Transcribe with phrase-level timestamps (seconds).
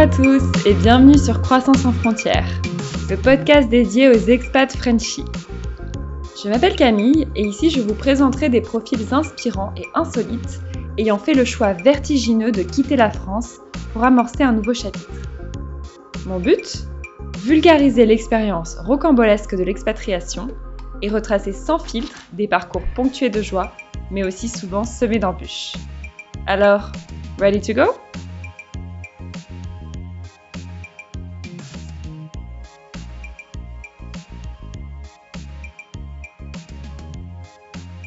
[0.00, 2.48] À tous et bienvenue sur Croissance sans frontières,
[3.10, 5.26] le podcast dédié aux expats Frenchies.
[6.42, 10.62] Je m'appelle Camille et ici je vous présenterai des profils inspirants et insolites
[10.96, 13.58] ayant fait le choix vertigineux de quitter la France
[13.92, 15.10] pour amorcer un nouveau chapitre.
[16.24, 16.86] Mon but?
[17.44, 20.48] Vulgariser l'expérience rocambolesque de l'expatriation
[21.02, 23.74] et retracer sans filtre des parcours ponctués de joie,
[24.10, 25.74] mais aussi souvent semés d'embûches.
[26.46, 26.90] Alors,
[27.38, 27.92] ready to go?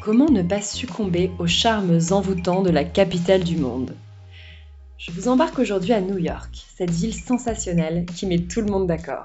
[0.04, 3.94] Comment ne pas succomber aux charmes envoûtants de la capitale du monde
[4.98, 8.86] Je vous embarque aujourd'hui à New York, cette ville sensationnelle qui met tout le monde
[8.86, 9.24] d'accord.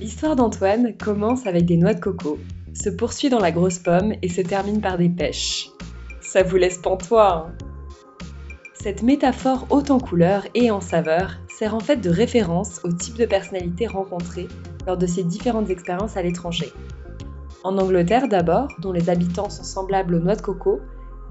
[0.00, 2.38] L'histoire d'Antoine commence avec des noix de coco,
[2.72, 5.68] se poursuit dans la grosse pomme et se termine par des pêches.
[6.22, 7.54] Ça vous laisse pantois, hein
[8.72, 13.18] Cette métaphore haute en couleurs et en saveurs sert en fait de référence au type
[13.18, 14.48] de personnalité rencontrée
[14.86, 16.72] lors de ses différentes expériences à l'étranger.
[17.64, 20.80] En Angleterre d'abord, dont les habitants sont semblables aux noix de coco,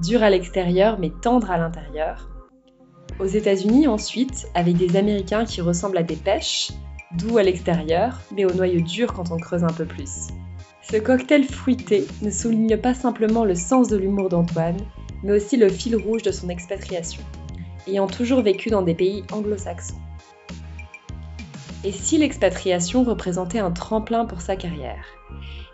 [0.01, 2.29] durs à l'extérieur mais tendres à l'intérieur.
[3.19, 6.71] Aux États-Unis ensuite, avec des Américains qui ressemblent à des pêches,
[7.17, 10.27] doux à l'extérieur mais au noyau dur quand on creuse un peu plus.
[10.81, 14.77] Ce cocktail fruité ne souligne pas simplement le sens de l'humour d'Antoine,
[15.23, 17.23] mais aussi le fil rouge de son expatriation,
[17.87, 19.99] ayant toujours vécu dans des pays anglo-saxons.
[21.83, 25.05] Et si l'expatriation représentait un tremplin pour sa carrière?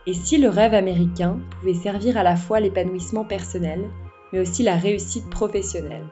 [0.07, 3.89] Et si le rêve américain pouvait servir à la fois l'épanouissement personnel,
[4.33, 6.05] mais aussi la réussite professionnelle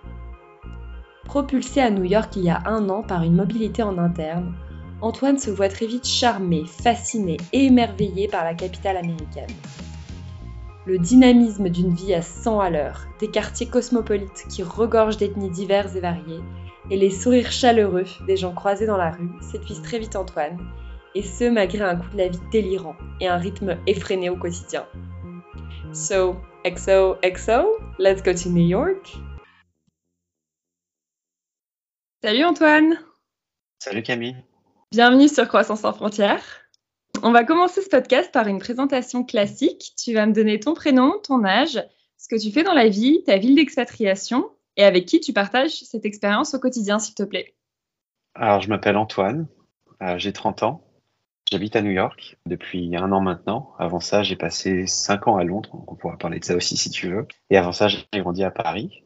[1.26, 4.56] Propulsé à New York il y a un an par une mobilité en interne,
[5.02, 9.50] Antoine se voit très vite charmé, fasciné et émerveillé par la capitale américaine.
[10.86, 15.96] Le dynamisme d'une vie à 100 à l'heure, des quartiers cosmopolites qui regorgent d'ethnies diverses
[15.96, 16.42] et variées,
[16.90, 20.58] et les sourires chaleureux des gens croisés dans la rue séduisent très vite Antoine,
[21.16, 24.88] et ce malgré un coût de la vie délirant et un rythme effréné au quotidien.
[25.94, 29.18] So, XO, XO, let's go to New York.
[32.24, 33.00] Salut Antoine
[33.80, 34.36] Salut Camille
[34.92, 36.44] Bienvenue sur Croissance sans frontières.
[37.24, 39.94] On va commencer ce podcast par une présentation classique.
[39.98, 41.82] Tu vas me donner ton prénom, ton âge,
[42.18, 45.82] ce que tu fais dans la vie, ta ville d'expatriation et avec qui tu partages
[45.84, 47.56] cette expérience au quotidien, s'il te plaît.
[48.36, 49.48] Alors, je m'appelle Antoine,
[50.02, 50.89] euh, j'ai 30 ans,
[51.52, 53.74] J'habite à New York depuis un an maintenant.
[53.80, 55.72] Avant ça, j'ai passé cinq ans à Londres.
[55.88, 57.28] On pourra parler de ça aussi si tu veux.
[57.50, 59.04] Et avant ça, j'ai grandi à Paris.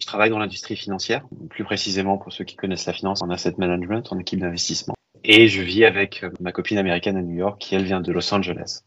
[0.00, 3.52] Je travaille dans l'industrie financière, plus précisément pour ceux qui connaissent la finance en asset
[3.58, 4.94] management, en équipe d'investissement.
[5.22, 8.32] Et je vis avec ma copine américaine à New York, qui elle vient de Los
[8.32, 8.80] Angeles.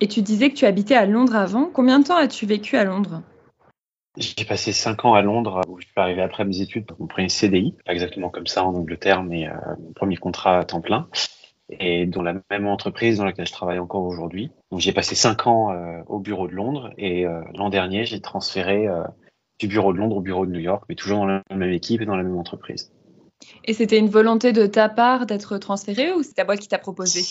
[0.00, 1.70] Et tu disais que tu habitais à Londres avant.
[1.72, 3.22] Combien de temps as-tu vécu à Londres?
[4.18, 7.06] J'ai passé cinq ans à Londres où je suis arrivé après mes études pour mon
[7.06, 10.80] premier CDI, pas exactement comme ça en Angleterre, mais euh, mon premier contrat à temps
[10.82, 11.08] plein
[11.70, 14.50] et dans la même entreprise dans laquelle je travaille encore aujourd'hui.
[14.70, 18.20] Donc j'ai passé cinq ans euh, au bureau de Londres et euh, l'an dernier j'ai
[18.20, 19.02] transféré euh,
[19.58, 22.00] du bureau de Londres au bureau de New York, mais toujours dans la même équipe
[22.00, 22.92] et dans la même entreprise.
[23.64, 26.78] Et c'était une volonté de ta part d'être transféré ou c'est ta boîte qui t'a
[26.78, 27.22] proposé?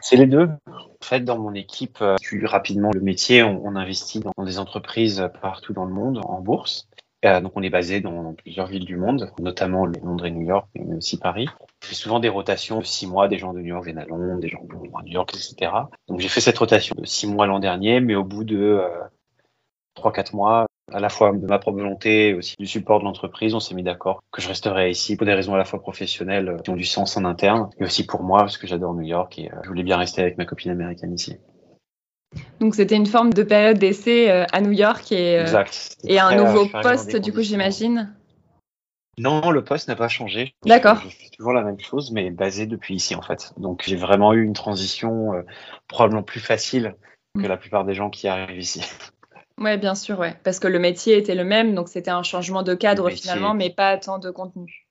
[0.00, 0.48] C'est les deux.
[0.66, 5.28] En fait, dans mon équipe, plus rapidement le métier, on, on investit dans des entreprises
[5.42, 6.87] partout dans le monde en bourse.
[7.24, 10.68] Euh, donc on est basé dans, plusieurs villes du monde, notamment Londres et New York,
[10.74, 11.48] mais aussi Paris.
[11.82, 14.04] Je fais souvent des rotations de six mois, des gens de New York viennent à
[14.04, 15.72] Londres, des gens de Londres à New York, etc.
[16.06, 18.88] Donc j'ai fait cette rotation de six mois l'an dernier, mais au bout de euh,
[19.94, 23.04] trois, quatre mois, à la fois de ma propre volonté et aussi du support de
[23.04, 25.80] l'entreprise, on s'est mis d'accord que je resterais ici pour des raisons à la fois
[25.80, 29.02] professionnelles qui ont du sens en interne, et aussi pour moi parce que j'adore New
[29.02, 31.36] York et euh, je voulais bien rester avec ma copine américaine ici.
[32.60, 35.64] Donc c'était une forme de période d'essai euh, à New York et, euh,
[36.04, 38.14] et un nouveau poste du coup j'imagine.
[39.16, 40.54] Non, le poste n'a pas changé.
[40.64, 41.00] D'accord.
[41.00, 43.52] Je fais toujours la même chose, mais basé depuis ici en fait.
[43.56, 45.42] Donc j'ai vraiment eu une transition euh,
[45.88, 46.94] probablement plus facile
[47.34, 47.48] que mm.
[47.48, 48.82] la plupart des gens qui arrivent ici.
[49.60, 50.36] Ouais, bien sûr, ouais.
[50.44, 53.70] Parce que le métier était le même, donc c'était un changement de cadre finalement, mais
[53.70, 54.86] pas tant de contenu.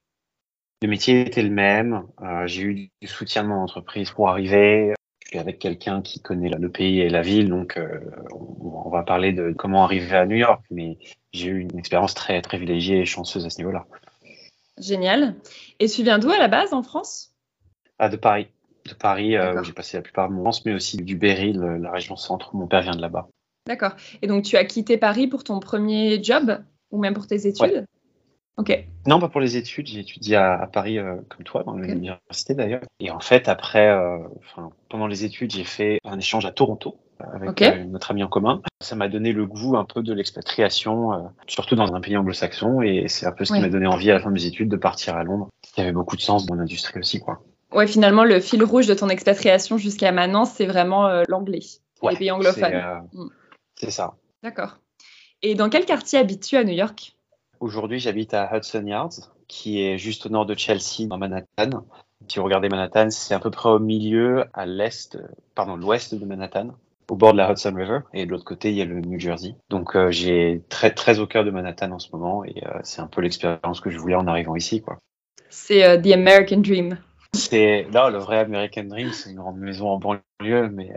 [0.82, 2.06] Le métier était le même.
[2.48, 4.94] j'ai eu du soutien de mon entreprise pour arriver
[5.28, 8.00] suis avec quelqu'un qui connaît le pays et la ville, donc euh,
[8.32, 10.98] on va parler de comment arriver à New York, mais
[11.34, 13.86] j'ai eu une expérience très privilégiée et chanceuse à ce niveau-là.
[14.78, 15.36] Génial.
[15.80, 17.34] Et tu viens d'où à la base en France?
[18.00, 18.48] Ah, De Paris.
[18.86, 21.54] De Paris, euh, où j'ai passé la plupart de mon enfance, mais aussi du Berry,
[21.54, 22.56] la région centre.
[22.56, 23.28] Mon père vient de là-bas.
[23.66, 23.96] D'accord.
[24.22, 27.86] Et donc tu as quitté Paris pour ton premier job ou même pour tes études?
[29.06, 29.88] Non, pas pour les études.
[29.88, 32.82] J'ai étudié à, Paris euh, comme toi, dans l'université d'ailleurs.
[33.00, 34.18] Et en fait, après, euh,
[34.90, 38.62] pendant les études, j'ai fait un échange à Toronto avec notre ami en commun.
[38.82, 43.08] Ça m'a donné le goût un peu de l'expatriation, surtout dans un pays anglo-saxon, et
[43.08, 44.76] c'est un peu ce qui m'a donné envie à la fin de mes études de
[44.76, 45.50] partir à Londres.
[45.76, 47.42] Il y avait beaucoup de sens dans l'industrie aussi, quoi.
[47.72, 51.62] Ouais, finalement, le fil rouge de ton expatriation jusqu'à maintenant, c'est vraiment l'anglais,
[52.04, 53.02] les pays anglophones.
[53.14, 53.28] Mm.
[53.76, 54.14] C'est ça.
[54.44, 54.78] D'accord.
[55.42, 57.17] Et dans quel quartier habites-tu à New York?
[57.60, 61.86] Aujourd'hui, j'habite à Hudson Yards, qui est juste au nord de Chelsea, dans Manhattan.
[62.28, 65.18] Si vous regardez Manhattan, c'est à peu près au milieu, à l'est,
[65.56, 66.70] pardon, l'ouest de Manhattan,
[67.10, 69.20] au bord de la Hudson River, et de l'autre côté, il y a le New
[69.20, 69.56] Jersey.
[69.70, 73.02] Donc, euh, j'ai très, très au cœur de Manhattan en ce moment, et euh, c'est
[73.02, 75.00] un peu l'expérience que je voulais en arrivant ici, quoi.
[75.50, 77.00] C'est euh, the American Dream.
[77.34, 80.92] C'est là le vrai American Dream, c'est une grande maison en banlieue, mais.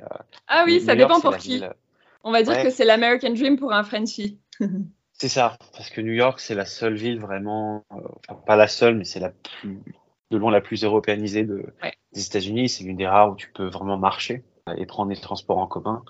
[0.48, 1.62] ah oui, ça dépend pour qui.
[2.22, 4.38] On va dire que c'est l'American Dream pour un Frenchie.
[5.20, 7.96] c'est ça, parce que New York, c'est la seule ville vraiment, euh,
[8.26, 9.78] enfin pas la seule, mais c'est la plus,
[10.30, 11.66] de loin la plus européanisée de,
[12.14, 12.70] des États-Unis.
[12.70, 14.44] C'est l'une des rares où tu peux vraiment marcher
[14.78, 16.02] et prendre des transports en commun.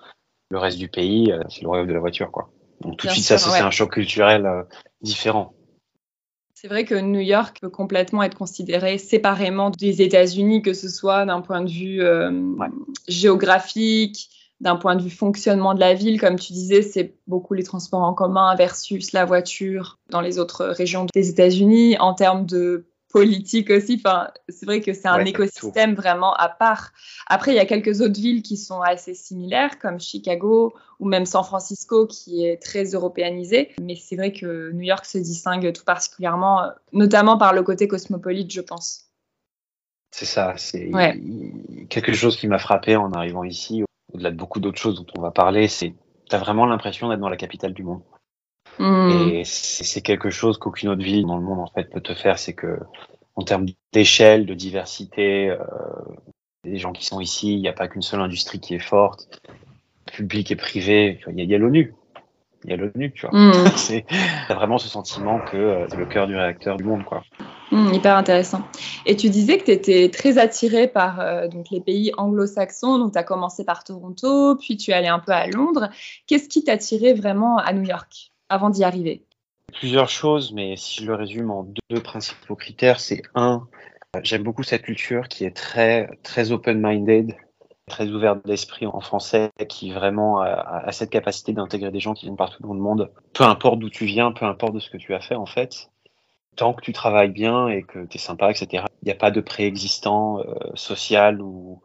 [0.50, 2.52] Le reste du pays, euh, c'est le royaume de la voiture, quoi.
[2.82, 4.62] Donc tout de suite, ça, c'est un choc culturel euh,
[5.02, 5.54] différent.
[6.54, 11.24] C'est vrai que New York peut complètement être considéré séparément des États-Unis, que ce soit
[11.24, 12.00] d'un point de vue
[13.08, 14.28] géographique,
[14.60, 18.02] d'un point de vue fonctionnement de la ville, comme tu disais, c'est beaucoup les transports
[18.02, 21.96] en commun versus la voiture dans les autres régions des États-Unis.
[21.98, 26.92] En termes de politique aussi, enfin, c'est vrai que c'est un écosystème vraiment à part.
[27.26, 31.26] Après, il y a quelques autres villes qui sont assez similaires, comme Chicago ou même
[31.26, 33.70] San Francisco, qui est très européanisé.
[33.80, 36.62] Mais c'est vrai que New York se distingue tout particulièrement,
[36.92, 39.06] notamment par le côté cosmopolite, je pense.
[40.12, 40.90] C'est ça, c'est
[41.88, 45.20] quelque chose qui m'a frappé en arrivant ici au-delà de beaucoup d'autres choses dont on
[45.20, 45.94] va parler, c'est
[46.28, 48.02] tu as vraiment l'impression d'être dans la capitale du monde.
[48.78, 49.10] Hmm.
[49.10, 52.38] Et c'est quelque chose qu'aucune autre ville dans le monde en fait peut te faire,
[52.38, 52.78] c'est que
[53.36, 55.58] en termes d'échelle, de diversité, euh,
[56.64, 59.40] les gens qui sont ici, il n'y a pas qu'une seule industrie qui est forte,
[60.12, 61.20] publique et privée.
[61.28, 61.94] Il y a, l'ONU,
[62.64, 63.38] il y a l'ONU, tu vois.
[63.38, 63.66] Mm.
[63.76, 64.04] c'est
[64.48, 67.22] vraiment ce sentiment que euh, c'est le cœur du réacteur du monde, quoi.
[67.70, 68.62] Hmm, hyper intéressant.
[69.06, 72.98] Et tu disais que tu étais très attiré par euh, donc les pays anglo-saxons.
[72.98, 75.88] Donc, tu as commencé par Toronto, puis tu es allé un peu à Londres.
[76.26, 79.24] Qu'est-ce qui t'attirait vraiment à New York avant d'y arriver?
[79.72, 83.68] Plusieurs choses, mais si je le résume en deux principaux critères, c'est un,
[84.22, 87.36] j'aime beaucoup cette culture qui est très, très open-minded,
[87.90, 92.36] très ouverte d'esprit en français, qui vraiment a cette capacité d'intégrer des gens qui viennent
[92.36, 95.14] partout dans le monde, peu importe d'où tu viens, peu importe de ce que tu
[95.14, 95.90] as fait en fait
[96.56, 99.30] tant que tu travailles bien et que tu es sympa, etc., il n'y a pas
[99.30, 100.44] de préexistant euh,
[100.74, 101.80] social ou,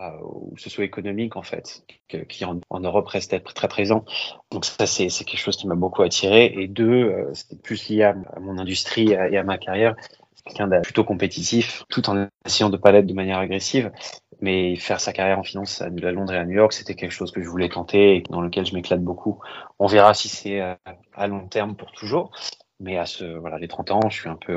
[0.00, 1.84] euh, ou socio-économique, en fait,
[2.28, 4.04] qui en, Europe reste très présent.
[4.50, 6.46] Donc ça, c'est quelque chose qui m'a beaucoup attiré.
[6.56, 9.94] Et deux, euh, c'est plus lié à, mon industrie et à ma carrière.
[10.46, 13.90] Quelqu'un de plutôt compétitif, tout en essayant de pas l'être de manière agressive.
[14.40, 17.32] Mais faire sa carrière en finance à Londres et à New York, c'était quelque chose
[17.32, 19.40] que je voulais tenter et dans lequel je m'éclate beaucoup.
[19.78, 22.30] On verra si c'est à long terme pour toujours.
[22.78, 24.56] Mais à ce, voilà, les 30 ans, je suis un peu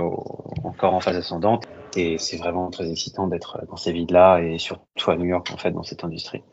[0.64, 1.66] encore en phase ascendante
[1.96, 5.58] et c'est vraiment très excitant d'être dans ces villes-là et surtout à New York, en
[5.58, 6.44] fait, dans cette industrie.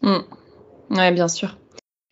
[0.00, 0.20] Mm.
[0.90, 1.58] Ouais, bien sûr.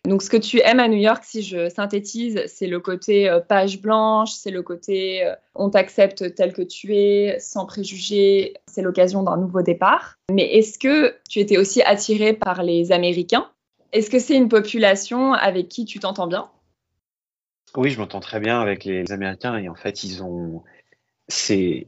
[0.05, 3.41] Donc, ce que tu aimes à New York, si je synthétise, c'est le côté euh,
[3.41, 8.81] page blanche, c'est le côté euh, on t'accepte tel que tu es, sans préjugés, c'est
[8.81, 10.15] l'occasion d'un nouveau départ.
[10.31, 13.49] Mais est-ce que tu étais aussi attiré par les Américains?
[13.91, 16.49] Est-ce que c'est une population avec qui tu t'entends bien?
[17.75, 20.63] Oui, je m'entends très bien avec les Américains et en fait, ils ont.
[21.27, 21.85] C'est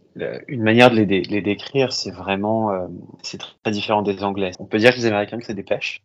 [0.48, 2.88] une manière de les, décrire, c'est vraiment euh,
[3.24, 4.52] c'est très différent des Anglais.
[4.60, 6.04] On peut dire que les Américains c'est des pêches,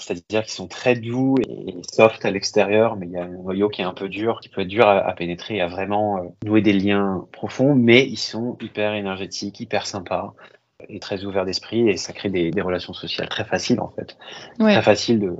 [0.00, 3.68] c'est-à-dire qu'ils sont très doux et soft à l'extérieur, mais il y a un noyau
[3.68, 6.28] qui est un peu dur, qui peut être dur à, pénétrer et à vraiment euh,
[6.44, 10.34] nouer des liens profonds, mais ils sont hyper énergétiques, hyper sympas
[10.88, 14.16] et très ouvert d'esprit et ça crée des, des, relations sociales très faciles en fait.
[14.58, 15.36] Très facile de.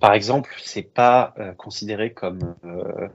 [0.00, 3.08] Par exemple, c'est pas euh, considéré comme euh,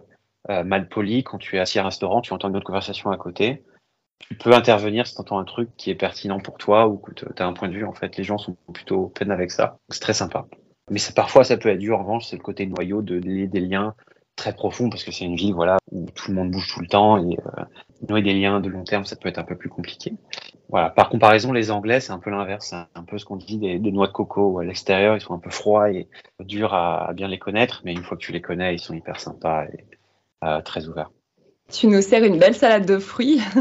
[0.49, 3.11] euh, mal poli quand tu es assis à un restaurant, tu entends une autre conversation
[3.11, 3.63] à côté.
[4.19, 7.11] Tu peux intervenir si tu entends un truc qui est pertinent pour toi ou que
[7.13, 7.85] tu as un point de vue.
[7.85, 9.77] En fait, les gens sont plutôt peine avec ça.
[9.89, 10.47] C'est très sympa.
[10.89, 11.99] Mais parfois, ça peut être dur.
[11.99, 13.95] En revanche, c'est le côté noyau de lier des liens
[14.35, 16.87] très profonds parce que c'est une ville voilà où tout le monde bouge tout le
[16.87, 17.63] temps et euh,
[18.09, 20.13] nouer des liens de long terme ça peut être un peu plus compliqué.
[20.67, 20.89] Voilà.
[20.89, 22.67] Par comparaison les anglais c'est un peu l'inverse.
[22.69, 25.15] C'est un peu ce qu'on dit des, noix de coco à l'extérieur.
[25.15, 26.07] Ils sont un peu froids et
[26.41, 27.81] durs à, bien les connaître.
[27.85, 29.85] Mais une fois que tu les connais ils sont hyper sympas et
[30.43, 31.11] euh, très ouverts.
[31.71, 33.41] Tu nous sers une belle salade de fruits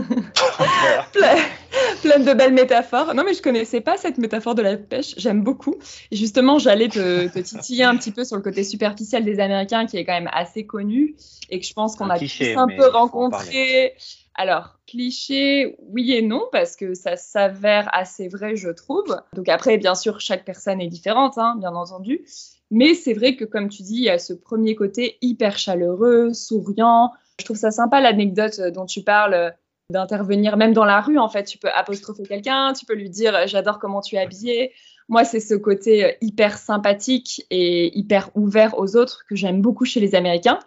[2.05, 3.15] pleine de belles métaphores.
[3.15, 5.15] Non, mais je connaissais pas cette métaphore de la pêche.
[5.17, 5.75] J'aime beaucoup.
[6.11, 9.97] Et justement, j'allais te, titiller un petit peu sur le côté superficiel des Américains, qui
[9.97, 11.17] est quand même assez connu
[11.51, 13.95] et que je pense qu'on a tous un peu rencontré
[14.35, 19.17] Alors, cliché, oui et non, parce que ça s'avère assez vrai, je trouve.
[19.33, 22.25] Donc après, bien sûr, chaque personne est différente, hein, bien entendu.
[22.71, 26.33] Mais c'est vrai que, comme tu dis, il y a ce premier côté hyper chaleureux,
[26.35, 27.13] souriant.
[27.39, 29.55] Je trouve ça sympa l'anecdote dont tu parles
[29.91, 31.19] d'intervenir même dans la rue.
[31.19, 34.73] En fait, tu peux apostropher quelqu'un, tu peux lui dire j'adore comment tu es habillé.
[35.09, 40.01] Moi, c'est ce côté hyper sympathique et hyper ouvert aux autres que j'aime beaucoup chez
[40.01, 40.59] les Américains.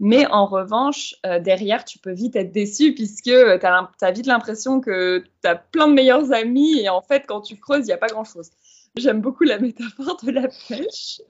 [0.00, 4.80] Mais en revanche, euh, derrière, tu peux vite être déçu puisque tu as, vite l'impression
[4.80, 7.92] que tu as plein de meilleurs amis et en fait, quand tu creuses, il n'y
[7.92, 8.50] a pas grand-chose.
[8.96, 11.20] J'aime beaucoup la métaphore de la pêche.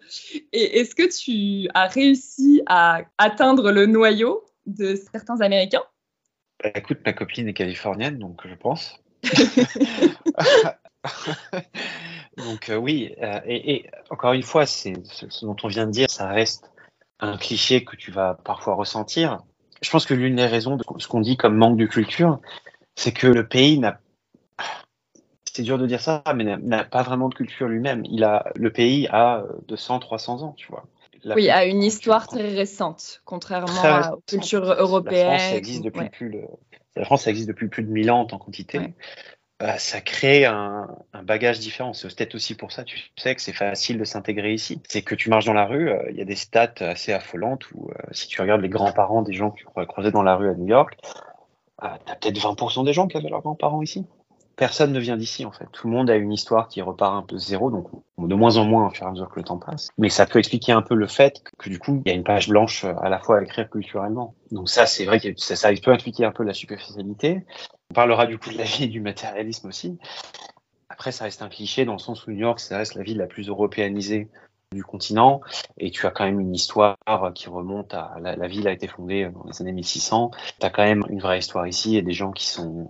[0.52, 5.82] Et est-ce que tu as réussi à atteindre le noyau de certains Américains?
[6.62, 9.00] Bah, Écoute, ma copine est californienne, donc je pense.
[12.36, 15.92] donc euh, oui, euh, et, et, encore une fois, c'est ce dont on vient de
[15.92, 16.70] dire, ça reste
[17.20, 19.38] un cliché que tu vas parfois ressentir.
[19.80, 22.40] Je pense que l'une des raisons de ce qu'on dit comme manque de culture,
[22.94, 24.00] c'est que le pays n'a
[25.52, 28.04] c'est dur de dire ça, mais n'a pas vraiment de culture lui-même.
[28.06, 30.86] Il a, le pays a 200, 300 ans, tu vois.
[31.24, 35.30] Oui, a une histoire très récente, contrairement à aux cultures européennes.
[35.30, 36.40] La France, existe depuis plus,
[36.96, 38.80] la France, existe depuis plus de 1000 ans en quantité.
[39.62, 40.88] Bah, ça crée un,
[41.22, 41.92] bagage différent.
[41.92, 44.82] C'est peut-être aussi pour ça, tu sais, que c'est facile de s'intégrer ici.
[44.88, 47.70] C'est que tu marches dans la rue, euh, il y a des stats assez affolantes
[47.70, 50.50] où euh, si tu regardes les grands-parents des gens que tu croiser dans la rue
[50.50, 50.98] à New York,
[51.84, 54.04] euh, tu as peut-être 20% des gens qui avaient leurs grands-parents ici.
[54.62, 55.66] Personne ne vient d'ici en fait.
[55.72, 58.64] Tout le monde a une histoire qui repart un peu zéro, donc de moins en
[58.64, 59.88] moins au fur et à mesure que le temps passe.
[59.98, 62.22] Mais ça peut expliquer un peu le fait que, du coup, il y a une
[62.22, 64.36] page blanche à la fois à écrire culturellement.
[64.52, 67.44] Donc ça, c'est vrai que ça, peut expliquer un peu la superficialité.
[67.90, 69.98] On parlera du coup de la vie et du matérialisme aussi.
[70.88, 73.18] Après, ça reste un cliché dans le sens où New York, ça reste la ville
[73.18, 74.28] la plus européanisée
[74.72, 75.40] du continent
[75.76, 76.96] et tu as quand même une histoire
[77.34, 80.30] qui remonte à la, ville a été fondée dans les années 1600.
[80.60, 82.88] Tu as quand même une vraie histoire ici et des gens qui sont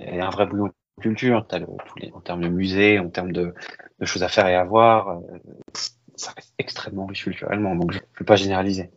[0.00, 1.46] il y a un vrai boulot de culture.
[1.48, 1.66] Tu as le,
[1.98, 3.54] les, en termes de musée, en termes de,
[3.98, 5.08] de, choses à faire et à voir.
[5.08, 5.20] Euh,
[6.16, 8.90] ça reste extrêmement riche culturellement, donc je ne peux pas généraliser.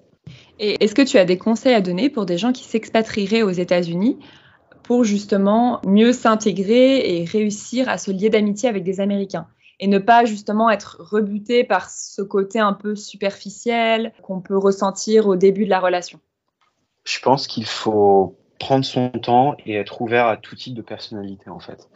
[0.60, 3.50] Et est-ce que tu as des conseils à donner pour des gens qui s'expatrieraient aux
[3.50, 4.18] États-Unis
[4.84, 9.48] pour justement mieux s'intégrer et réussir à se lier d'amitié avec des Américains
[9.79, 15.27] et ne pas justement être rebuté par ce côté un peu superficiel qu'on peut ressentir
[15.27, 16.20] au début de la relation?
[17.06, 21.50] Je pense qu'il faut prendre son temps et être ouvert à tout type de personnalité
[21.50, 21.89] en fait.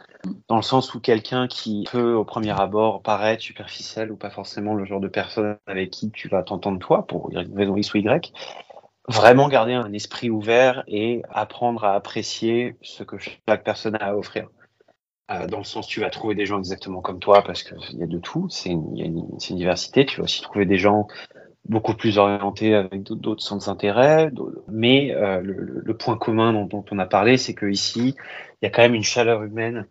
[0.48, 4.74] Dans le sens où quelqu'un qui peut au premier abord paraître superficiel ou pas forcément
[4.74, 8.32] le genre de personne avec qui tu vas t'entendre toi pour raison X ou Y,
[9.08, 14.14] vraiment garder un esprit ouvert et apprendre à apprécier ce que chaque personne a à
[14.14, 14.48] offrir.
[15.30, 18.02] Euh, dans le sens, tu vas trouver des gens exactement comme toi parce qu'il y
[18.02, 20.04] a de tout, c'est une, une, une, diversité.
[20.04, 21.06] Tu vas aussi trouver des gens
[21.66, 24.30] beaucoup plus orientés avec d'autres centres d'intérêt.
[24.68, 28.14] Mais euh, le, le, point commun dont, dont on a parlé, c'est que ici,
[28.62, 29.86] il y a quand même une chaleur humaine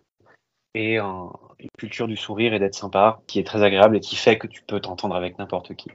[0.75, 4.15] et un, une culture du sourire et d'être sympa qui est très agréable et qui
[4.15, 5.89] fait que tu peux t'entendre avec n'importe qui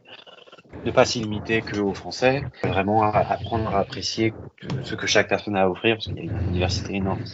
[0.85, 4.33] ne pas s'y limiter qu'aux Français, vraiment apprendre à apprécier
[4.83, 7.25] ce que chaque personne a à offrir, parce qu'il y a une diversité énorme.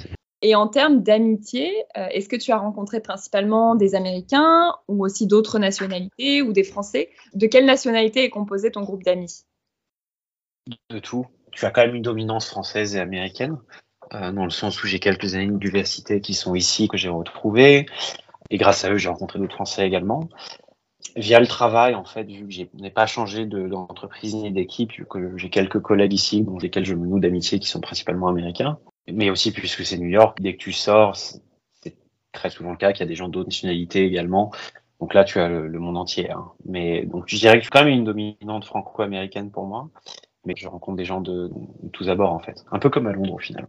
[0.46, 5.26] Et en termes d'amitié, euh, est-ce que tu as rencontré principalement des Américains ou aussi
[5.26, 7.08] d'autres nationalités ou des Français?
[7.32, 9.46] De quelle nationalité est composé ton groupe d'amis?
[10.90, 11.24] De tout.
[11.52, 13.56] Tu as quand même une dominance française et américaine,
[14.12, 17.86] euh, dans le sens où j'ai quelques amis d'université qui sont ici, que j'ai retrouvés.
[18.50, 20.28] Et grâce à eux, j'ai rencontré d'autres Français également
[21.16, 25.38] via le travail, en fait, vu que je n'ai pas changé d'entreprise ni d'équipe, que
[25.38, 28.78] j'ai quelques collègues ici, dont lesquels je me noue d'amitié, qui sont principalement américains,
[29.12, 31.42] mais aussi puisque c'est New York, dès que tu sors, c'est
[32.32, 34.50] très souvent le cas qu'il y a des gens d'autres nationalités également.
[35.00, 36.30] Donc là, tu as le, monde entier.
[36.30, 36.46] Hein.
[36.64, 39.90] Mais donc, je dirais que je suis quand même une dominante franco-américaine pour moi,
[40.46, 41.50] mais je rencontre des gens de,
[41.82, 42.64] de tous abords, en fait.
[42.70, 43.66] Un peu comme à Londres, au final.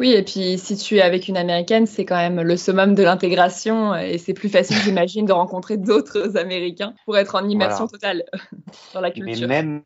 [0.00, 3.02] Oui, et puis si tu es avec une américaine, c'est quand même le summum de
[3.02, 8.24] l'intégration et c'est plus facile, j'imagine, de rencontrer d'autres américains pour être en immersion totale
[8.94, 9.48] dans la culture.
[9.48, 9.82] Mais même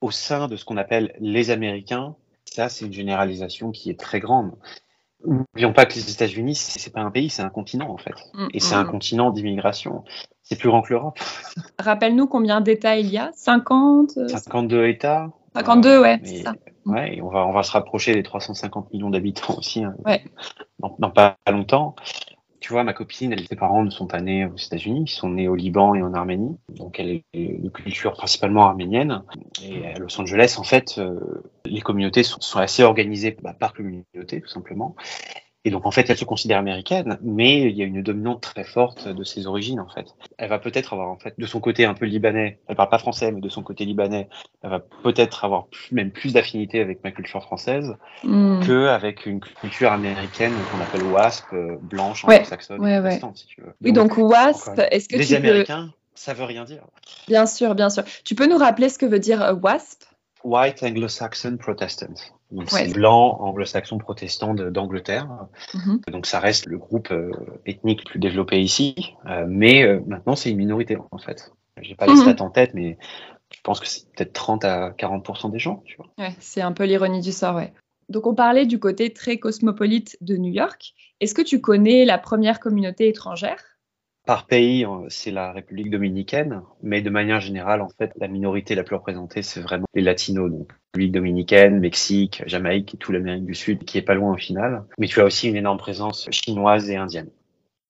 [0.00, 2.16] au sein de ce qu'on appelle les Américains,
[2.52, 4.52] ça, c'est une généralisation qui est très grande.
[5.24, 8.14] N'oublions pas que les États-Unis, c'est pas un pays, c'est un continent en fait.
[8.34, 8.90] Mm, et c'est un mm.
[8.90, 10.04] continent d'immigration.
[10.42, 11.18] C'est plus grand que l'Europe.
[11.78, 13.30] Rappelle-nous combien d'États il y a?
[13.34, 15.30] 50 52 États.
[15.54, 16.54] 52, ouais, c'est ça.
[16.86, 20.24] Ouais, on va, on va se rapprocher des 350 millions d'habitants aussi, hein, ouais.
[20.98, 21.94] dans, pas longtemps.
[22.62, 25.30] Tu vois, ma copine, elle, ses parents ne sont pas nés aux États-Unis, ils sont
[25.30, 26.56] nés au Liban et en Arménie.
[26.68, 29.24] Donc, elle est de culture principalement arménienne.
[29.64, 34.40] Et à Los Angeles, en fait, euh, les communautés sont, assez organisées bah, par communauté,
[34.40, 34.94] tout simplement.
[35.64, 38.64] Et donc en fait, elle se considère américaine, mais il y a une dominante très
[38.64, 40.06] forte de ses origines en fait.
[40.36, 42.58] Elle va peut-être avoir en fait de son côté un peu libanais.
[42.66, 44.28] Elle parle pas français, mais de son côté libanais,
[44.62, 48.60] elle va peut-être avoir même plus d'affinité avec ma culture française mm.
[48.66, 53.20] que avec une culture américaine qu'on appelle WASP, euh, blanche, anglo-saxonne, ouais, ouais.
[53.34, 53.72] si tu veux.
[53.82, 56.82] Oui, donc, WASP, est-ce que les tu Américains, ça veut rien dire.
[57.28, 58.02] Bien sûr, bien sûr.
[58.24, 60.02] Tu peux nous rappeler ce que veut dire WASP
[60.44, 62.14] White Anglo-Saxon Protestant.
[62.52, 65.26] Donc c'est blanc anglo-saxon protestant d'Angleterre.
[65.74, 66.00] Mhm.
[66.08, 67.30] Donc ça reste le groupe euh,
[67.64, 71.52] ethnique le plus développé ici, euh, mais euh, maintenant c'est une minorité en fait.
[71.80, 72.20] J'ai pas les mhm.
[72.20, 72.98] stats en tête, mais
[73.54, 75.82] je pense que c'est peut-être 30 à 40% des gens.
[75.86, 76.08] Tu vois.
[76.18, 77.72] Ouais, c'est un peu l'ironie du sort, ouais.
[78.10, 80.92] Donc on parlait du côté très cosmopolite de New York.
[81.20, 83.71] Est-ce que tu connais la première communauté étrangère?
[84.24, 88.84] Par pays, c'est la République dominicaine, mais de manière générale, en fait, la minorité la
[88.84, 93.54] plus représentée, c'est vraiment les latinos, donc République dominicaine, Mexique, Jamaïque et tout l'Amérique du
[93.54, 94.84] Sud, qui est pas loin au final.
[94.98, 97.30] Mais tu as aussi une énorme présence chinoise et indienne.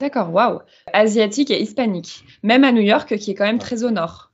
[0.00, 0.60] D'accord, waouh.
[0.92, 2.24] Asiatique et hispanique.
[2.42, 4.32] Même à New York, qui est quand même très au nord.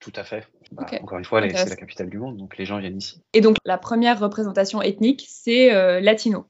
[0.00, 0.46] Tout à fait.
[0.72, 3.22] Bah, encore une fois, c'est la capitale du monde, donc les gens viennent ici.
[3.32, 6.46] Et donc, la première représentation ethnique, c'est euh, latino.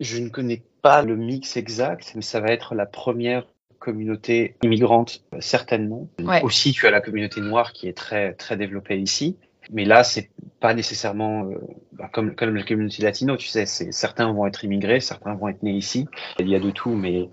[0.00, 3.46] Je ne connais pas le mix exact, mais ça va être la première
[3.86, 6.08] communauté immigrante, certainement.
[6.42, 9.36] Aussi, tu as la communauté noire qui est très, très développée ici.
[9.70, 11.58] Mais là, c'est pas nécessairement euh,
[11.92, 15.62] bah, comme, comme la communauté latino, tu sais, certains vont être immigrés, certains vont être
[15.62, 16.06] nés ici.
[16.40, 17.28] Il y a de tout, mais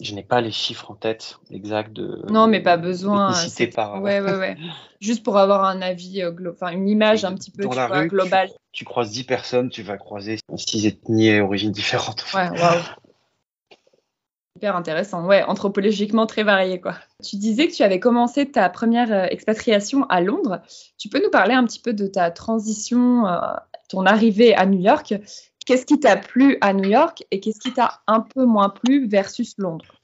[0.00, 2.24] je n'ai pas les chiffres en tête exacts de.
[2.30, 3.32] Non, mais pas besoin.
[3.74, 4.02] Par...
[4.02, 4.56] Ouais, ouais, ouais.
[5.00, 7.66] Juste pour avoir un avis, euh, enfin une image un petit peu
[8.08, 8.50] globale.
[8.72, 12.24] Tu, croises 10 personnes, tu vas croiser 6 ethnies et origines différentes.
[12.34, 12.82] Ouais, waouh.
[14.60, 16.94] Super intéressant, ouais, anthropologiquement très varié quoi.
[17.24, 20.60] Tu disais que tu avais commencé ta première euh, expatriation à Londres.
[20.98, 23.38] Tu peux nous parler un petit peu de ta transition, euh,
[23.88, 25.14] ton arrivée à New York?
[25.64, 29.08] Qu'est-ce qui t'a plu à New York et qu'est-ce qui t'a un peu moins plu
[29.08, 29.98] versus Londres?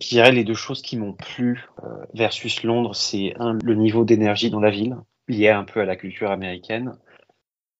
[0.00, 4.04] Je dirais les deux choses qui m'ont plu euh, versus Londres, c'est un, le niveau
[4.04, 4.96] d'énergie dans la ville,
[5.28, 6.98] lié un peu à la culture américaine.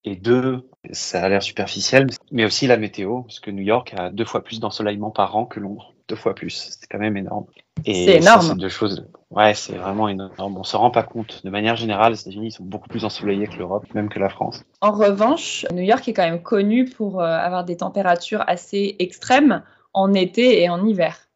[0.05, 4.11] Et deux, ça a l'air superficiel, mais aussi la météo, parce que New York a
[4.11, 5.95] deux fois plus d'ensoleillement par an que Londres.
[6.09, 6.77] Deux fois plus.
[6.79, 7.47] C'est quand même énorme.
[7.85, 8.43] C'est énorme.
[8.43, 9.07] C'est deux choses.
[9.31, 10.57] Ouais, c'est vraiment énorme.
[10.57, 11.45] On se rend pas compte.
[11.45, 14.65] De manière générale, les États-Unis sont beaucoup plus ensoleillés que l'Europe, même que la France.
[14.81, 19.63] En revanche, New York est quand même connu pour euh, avoir des températures assez extrêmes
[19.93, 21.29] en été et en hiver.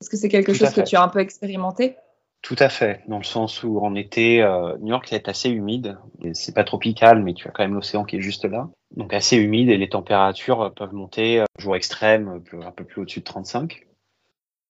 [0.00, 1.96] Est-ce que c'est quelque chose que tu as un peu expérimenté?
[2.42, 5.98] Tout à fait, dans le sens où en été, euh, New York est assez humide.
[6.34, 8.68] C'est pas tropical, mais tu as quand même l'océan qui est juste là.
[8.96, 13.20] Donc assez humide et les températures peuvent monter, euh, jour extrême, un peu plus au-dessus
[13.20, 13.87] de 35.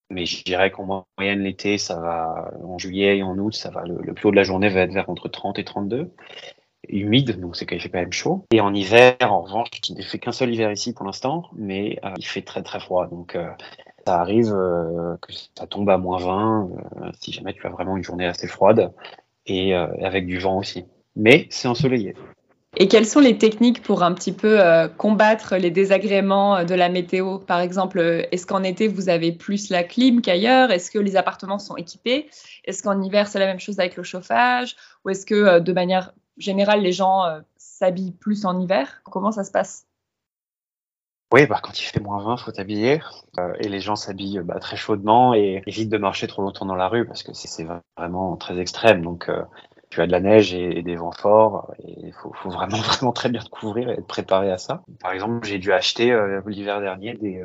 [0.09, 3.83] Mais je dirais qu'en moyenne l'été, ça va, en juillet et en août, ça va,
[3.85, 6.11] le, plus haut de la journée va être vers entre 30 et 32.
[6.87, 8.45] Humide, donc c'est qu'il fait quand même chaud.
[8.51, 11.99] Et en hiver, en revanche, il ne fait qu'un seul hiver ici pour l'instant, mais
[12.03, 13.07] euh, il fait très très froid.
[13.07, 13.37] Donc
[14.09, 16.69] ça arrive euh, que ça tombe à moins 20
[17.03, 18.91] euh, si jamais tu as vraiment une journée assez froide
[19.45, 20.85] et euh, avec du vent aussi.
[21.15, 22.15] Mais c'est ensoleillé.
[22.81, 24.57] Et quelles sont les techniques pour un petit peu
[24.97, 27.37] combattre les désagréments de la météo?
[27.37, 27.99] Par exemple,
[28.31, 30.71] est-ce qu'en été, vous avez plus la clim qu'ailleurs?
[30.71, 32.29] Est-ce que les appartements sont équipés?
[32.63, 34.77] Est-ce qu'en hiver, c'est la même chose avec le chauffage?
[35.03, 37.23] Ou est-ce que, de manière générale, les gens
[37.57, 39.01] s'habillent plus en hiver?
[39.03, 39.85] Comment ça se passe?
[41.31, 43.01] Oui, bah, quand il fait moins 20, faut t'habiller.
[43.37, 46.75] Euh, et les gens s'habillent bah, très chaudement et évitent de marcher trop longtemps dans
[46.75, 49.03] la rue parce que c'est vraiment très extrême.
[49.03, 49.43] Donc, euh,
[49.89, 53.29] tu as de la neige et, des vents forts il faut, faut, vraiment, vraiment très
[53.29, 54.83] bien te couvrir et être préparé à ça.
[54.99, 57.43] Par exemple, j'ai dû acheter euh, l'hiver dernier des.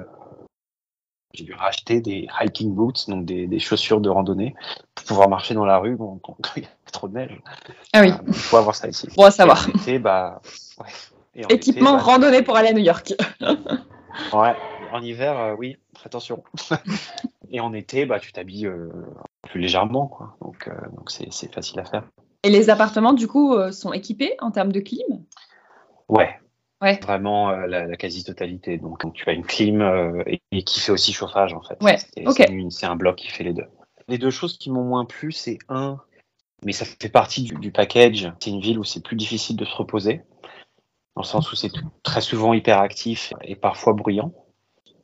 [1.32, 4.54] j'ai dû racheter des hiking boots, donc des, des, chaussures de randonnée,
[4.94, 7.40] pour pouvoir marcher dans la rue quand, il y a trop de neige.
[7.92, 8.12] Ah oui.
[8.26, 9.08] Il faut avoir ça ici.
[9.16, 9.66] Bon à savoir.
[10.00, 10.40] bah,
[10.78, 10.86] ouais.
[11.48, 13.14] Équipement bah, randonnée pour aller à New York.
[14.32, 14.56] ouais,
[14.92, 16.44] en hiver, euh, oui, attention.
[17.50, 18.90] et en été, bah, tu t'habilles euh,
[19.42, 20.36] plus légèrement, quoi.
[20.40, 22.04] Donc, euh, donc c'est, facile à faire.
[22.44, 25.24] Et les appartements, du coup, sont équipés en termes de clim?
[26.08, 26.38] Ouais.
[26.82, 27.00] Ouais.
[27.02, 28.76] Vraiment la, quasi-totalité.
[28.78, 31.82] Donc, tu as une clim et, qui fait aussi chauffage, en fait.
[31.82, 31.96] Ouais.
[32.70, 33.66] C'est, un bloc qui fait les deux.
[34.08, 35.98] Les deux choses qui m'ont moins plu, c'est un,
[36.64, 38.30] mais ça fait partie du, du package.
[38.38, 40.22] C'est une ville où c'est plus difficile de se reposer
[41.14, 41.70] dans le sens où c'est
[42.02, 44.32] très souvent hyperactif et parfois bruyant.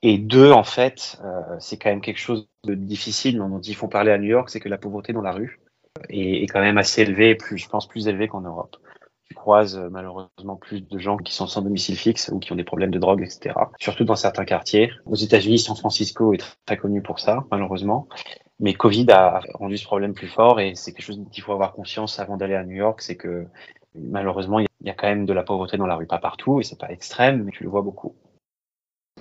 [0.02, 3.88] Et deux, en fait, euh, c'est quand même quelque chose de difficile dont ils font
[3.88, 5.60] parler à New York, c'est que la pauvreté dans la rue
[6.08, 8.76] est, est quand même assez élevée, plus, je pense plus élevée qu'en Europe.
[9.24, 12.56] Tu croises euh, malheureusement plus de gens qui sont sans domicile fixe ou qui ont
[12.56, 13.54] des problèmes de drogue, etc.
[13.78, 14.90] Surtout dans certains quartiers.
[15.06, 18.08] Aux États-Unis, San Francisco est très, très connu pour ça, malheureusement.
[18.58, 21.72] Mais Covid a rendu ce problème plus fort et c'est quelque chose qu'il faut avoir
[21.72, 23.46] conscience avant d'aller à New York, c'est que
[23.94, 26.64] malheureusement, il y a quand même de la pauvreté dans la rue, pas partout, et
[26.64, 28.14] c'est pas extrême, mais tu le vois beaucoup.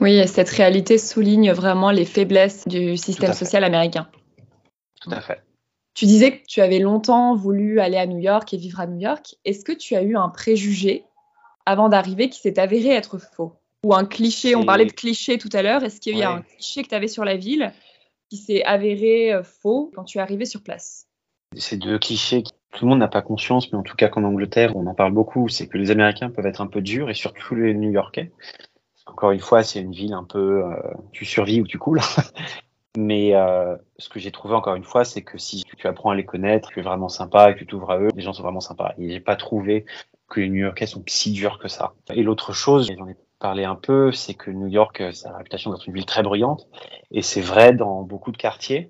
[0.02, 4.08] Oui, cette réalité souligne vraiment les faiblesses du système social américain.
[5.02, 5.42] Tout à fait.
[6.00, 9.02] Tu disais que tu avais longtemps voulu aller à New York et vivre à New
[9.02, 9.36] York.
[9.44, 11.04] Est-ce que tu as eu un préjugé
[11.66, 13.60] avant d'arriver qui s'est avéré être faux?
[13.86, 16.42] Ou un cliché, on parlait de cliché tout à l'heure, est-ce qu'il y a un
[16.42, 17.74] cliché que tu avais sur la ville
[18.30, 21.06] qui s'est avéré euh, faux quand tu es arrivé sur place?
[21.58, 24.78] Ces deux clichés tout le monde n'a pas conscience, mais en tout cas qu'en Angleterre,
[24.78, 27.56] on en parle beaucoup, c'est que les Américains peuvent être un peu durs et surtout
[27.56, 28.32] les New-Yorkais.
[29.06, 30.76] Encore une fois, c'est une ville un peu, euh,
[31.12, 32.00] tu survis ou tu coules.
[32.98, 36.16] Mais euh, ce que j'ai trouvé encore une fois, c'est que si tu apprends à
[36.16, 38.44] les connaître, tu es vraiment sympa et que tu t'ouvres à eux, les gens sont
[38.44, 38.94] vraiment sympas.
[38.98, 39.86] Et j'ai pas trouvé
[40.28, 41.94] que les New-Yorkais sont si durs que ça.
[42.14, 45.38] Et l'autre chose, j'en ai parlé un peu, c'est que New York, ça a la
[45.38, 46.68] réputation d'être une ville très bruyante.
[47.12, 48.90] Et c'est vrai dans beaucoup de quartiers,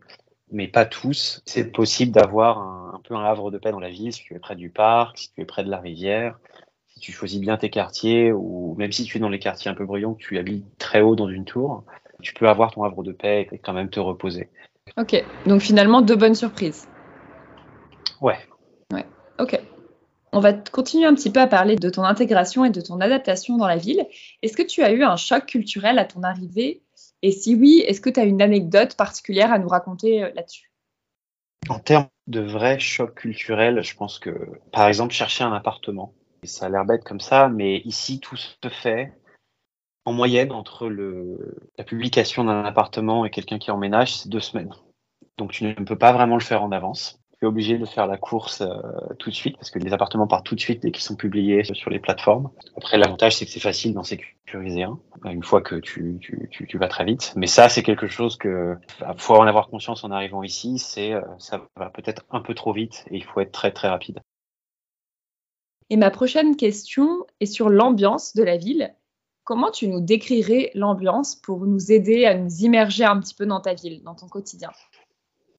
[0.52, 1.42] mais pas tous.
[1.46, 4.34] C'est possible d'avoir un, un, peu un havre de paix dans la ville si tu
[4.34, 6.40] es près du parc, si tu es près de la rivière,
[6.88, 9.76] si tu choisis bien tes quartiers, ou même si tu es dans les quartiers un
[9.76, 11.84] peu bruyants, tu habites très haut dans une tour
[12.22, 14.50] tu peux avoir ton havre de paix et quand même te reposer.
[14.98, 16.88] Ok, donc finalement deux bonnes surprises.
[18.22, 18.38] Ouais.
[18.92, 19.06] Ouais,
[19.40, 19.60] ok.
[20.32, 23.58] On va continuer un petit peu à parler de ton intégration et de ton adaptation
[23.58, 24.06] dans la ville.
[24.44, 26.84] Est-ce que tu as eu un choc culturel à ton arrivée?
[27.22, 30.72] Et si oui, est-ce que tu as une anecdote particulière à nous raconter euh, là-dessus?
[31.68, 34.30] En termes de vrai choc culturel, je pense que,
[34.72, 38.70] par exemple, chercher un appartement, ça a l'air bête comme ça, mais ici, tout se
[38.70, 39.12] fait
[40.10, 44.74] en moyenne, entre la publication d'un appartement et quelqu'un qui emménage, c'est deux semaines.
[45.38, 47.20] Donc tu ne peux pas vraiment le faire en avance.
[47.38, 48.74] Tu es obligé de faire la course euh,
[49.20, 51.64] tout de suite parce que les appartements partent tout de suite dès qu'ils sont publiés
[51.64, 52.50] sur les plateformes.
[52.76, 56.20] Après, l'avantage, c'est que c'est facile d'en sécuriser un une fois que tu,
[56.74, 57.34] vas très vite.
[57.36, 58.78] Mais ça, c'est quelque chose que
[59.18, 60.80] faut en avoir conscience en arrivant ici.
[60.80, 63.90] C'est euh, ça va peut-être un peu trop vite et il faut être très très
[63.90, 64.22] rapide.
[65.92, 68.94] Et ma prochaine question est sur l'ambiance de la ville.
[69.50, 73.60] Comment tu nous décrirais l'ambiance pour nous aider à nous immerger un petit peu dans
[73.60, 74.70] ta ville, dans ton quotidien?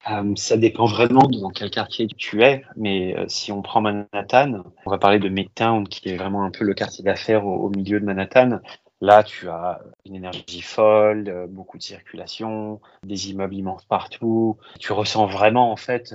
[0.08, 4.62] Euh, ça dépend vraiment dans quel quartier tu es, mais euh, si on prend Manhattan,
[4.86, 7.98] on va parler de Midtown, qui est vraiment un peu le quartier d'affaires au, milieu
[7.98, 8.60] de Manhattan.
[9.00, 14.56] Là, tu as une énergie folle, euh, beaucoup de circulation, des immeubles immenses partout.
[14.78, 16.14] Tu ressens vraiment en fait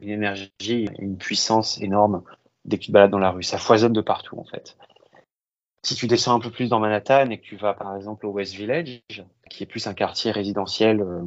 [0.00, 2.24] une énergie, une puissance énorme
[2.64, 3.44] dès que tu te balades dans la rue.
[3.44, 4.76] Ça foisonne de partout en fait.
[5.84, 8.30] Si tu descends un peu plus dans Manhattan et que tu vas par exemple au
[8.30, 9.02] West Village,
[9.50, 11.20] qui est plus un quartier résidentiel, euh,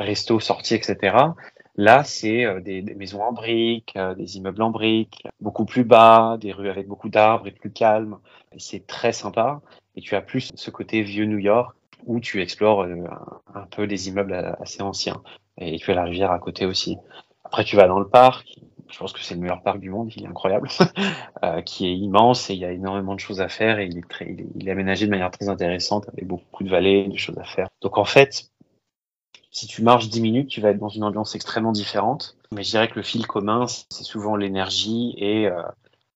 [0.00, 1.16] resto, sortie, etc.,
[1.76, 6.36] là c'est euh, des, maisons en briques, euh, des immeubles en briques, beaucoup plus bas,
[6.40, 8.18] des rues avec beaucoup d'arbres et plus calmes.
[8.56, 9.60] C'est très sympa.
[9.94, 11.76] Et tu as plus ce côté vieux New York
[12.06, 12.82] où tu explores
[13.54, 15.22] un peu des immeubles assez anciens.
[15.58, 16.98] Et tu as la rivière à côté aussi.
[17.44, 18.58] Après, tu vas dans le parc,
[18.90, 20.68] je pense que c'est le meilleur parc du monde, il est incroyable,
[21.44, 24.68] euh, qui est immense et il y a énormément de choses à faire et il
[24.68, 27.68] est, aménagé de manière très intéressante avec beaucoup de vallées, de choses à faire.
[27.80, 28.50] Donc en fait,
[29.50, 32.36] si tu marches 10 minutes, tu vas être dans une ambiance extrêmement différente.
[32.52, 35.62] Mais je dirais que le fil commun, c'est souvent l'énergie et euh,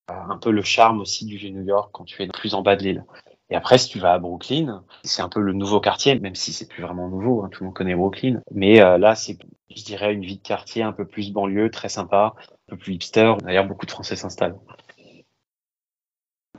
[0.08, 2.76] un peu le charme aussi du vieux New York quand tu es plus en bas
[2.76, 3.04] de l'île.
[3.50, 6.52] Et après, si tu vas à Brooklyn, c'est un peu le nouveau quartier, même si
[6.52, 8.42] c'est plus vraiment nouveau, hein, tout le monde connaît Brooklyn.
[8.50, 9.38] Mais euh, là, c'est,
[9.74, 12.34] je dirais, une vie de quartier un peu plus banlieue, très sympa,
[12.68, 13.34] peu plus hipster.
[13.42, 14.58] D'ailleurs, beaucoup de Français s'installent.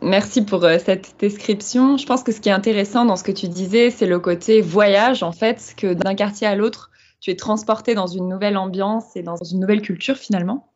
[0.02, 1.98] Merci pour euh, cette description.
[1.98, 4.62] Je pense que ce qui est intéressant dans ce que tu disais, c'est le côté
[4.62, 9.16] voyage, en fait, que d'un quartier à l'autre, tu es transporté dans une nouvelle ambiance
[9.16, 10.72] et dans une nouvelle culture finalement.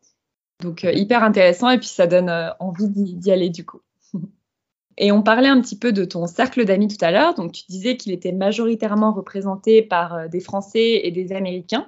[0.62, 3.80] Donc, euh, hyper intéressant et puis ça donne envie d'y aller du coup.
[4.96, 7.34] Et on parlait un petit peu de ton cercle d'amis tout à l'heure.
[7.34, 11.86] Donc, tu disais qu'il était majoritairement représenté par euh, des Français et des Américains.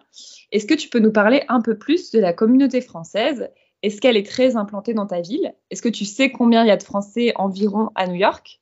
[0.53, 3.49] Est-ce que tu peux nous parler un peu plus de la communauté française?
[3.83, 5.55] Est-ce qu'elle est très implantée dans ta ville?
[5.71, 8.61] Est-ce que tu sais combien il y a de Français environ à New York?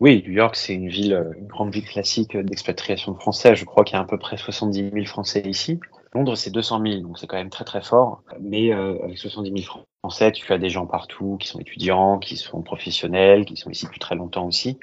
[0.00, 3.56] Oui, New York, c'est une ville, une grande ville classique d'expatriation de Français.
[3.56, 5.80] Je crois qu'il y a à peu près 70 000 Français ici.
[6.16, 8.22] Londres, c'est 200 000, donc c'est quand même très très fort.
[8.40, 12.36] Mais euh, avec 70 000 Français, tu as des gens partout qui sont étudiants, qui
[12.36, 14.78] sont professionnels, qui sont ici depuis très longtemps aussi.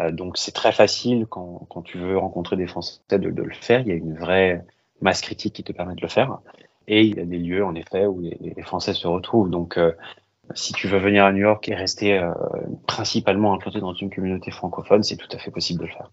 [0.00, 3.80] Euh, donc c'est très facile quand, quand, tu veux rencontrer des Français de, le faire.
[3.80, 4.64] Il y a une vraie
[5.00, 6.38] masse critique qui te permet de le faire.
[6.88, 9.50] Et il y a des lieux, en effet, où les, Français se retrouvent.
[9.50, 9.92] Donc euh,
[10.54, 12.20] si tu veux venir à New York et rester
[12.86, 16.10] principalement implanté dans une communauté francophone, c'est tout à fait possible de le faire.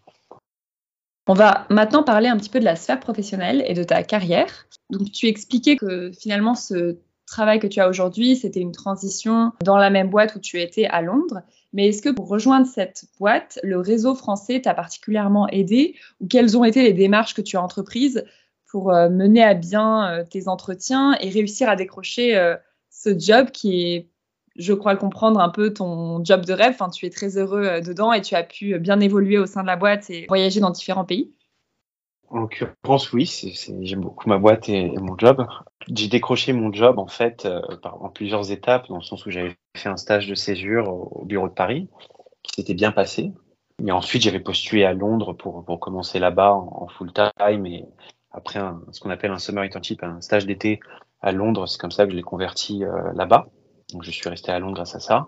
[1.28, 4.68] On va maintenant parler un petit peu de la sphère professionnelle et de ta carrière.
[4.90, 9.78] Donc, tu expliquais que finalement, ce travail que tu as aujourd'hui, c'était une transition dans
[9.78, 11.42] la même boîte où tu étais à Londres.
[11.74, 16.58] Mais est-ce que pour rejoindre cette boîte, le réseau français t'a particulièrement aidé ou quelles
[16.58, 18.26] ont été les démarches que tu as entreprises
[18.68, 22.56] pour euh, mener à bien euh, tes entretiens et réussir à décrocher euh,
[22.90, 24.10] ce job qui est
[24.56, 26.74] je crois comprendre un peu ton job de rêve.
[26.74, 29.68] Enfin, tu es très heureux dedans et tu as pu bien évoluer au sein de
[29.68, 31.32] la boîte et voyager dans différents pays.
[32.30, 33.26] En l'occurrence, oui,
[33.82, 35.46] j'aime beaucoup ma boîte et, mon job.
[35.94, 37.46] J'ai décroché mon job en fait
[37.84, 41.50] en plusieurs étapes, dans le sens où j'avais fait un stage de césure au, bureau
[41.50, 41.90] de Paris,
[42.44, 43.34] qui s'était bien passé.
[43.82, 47.86] Mais ensuite, j'avais postulé à Londres pour, commencer là-bas en, full time et
[48.32, 48.62] après
[48.92, 50.80] ce qu'on appelle un summer internship, un stage d'été
[51.22, 51.68] à Londres.
[51.68, 53.50] C'est comme ça que je l'ai converti euh, là-bas.
[53.92, 55.28] Donc, je suis resté à Londres grâce à ça.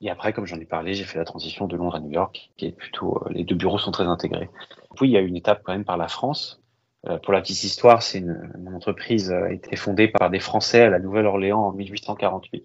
[0.00, 2.50] Et après, comme j'en ai parlé, j'ai fait la transition de Londres à New York,
[2.56, 4.48] qui est plutôt, euh, les deux bureaux sont très intégrés.
[4.96, 6.62] Puis, il y a une étape quand même par la France.
[7.06, 10.82] Euh, pour la petite histoire, c'est une, une, entreprise a été fondée par des Français
[10.82, 12.64] à la Nouvelle-Orléans en 1848.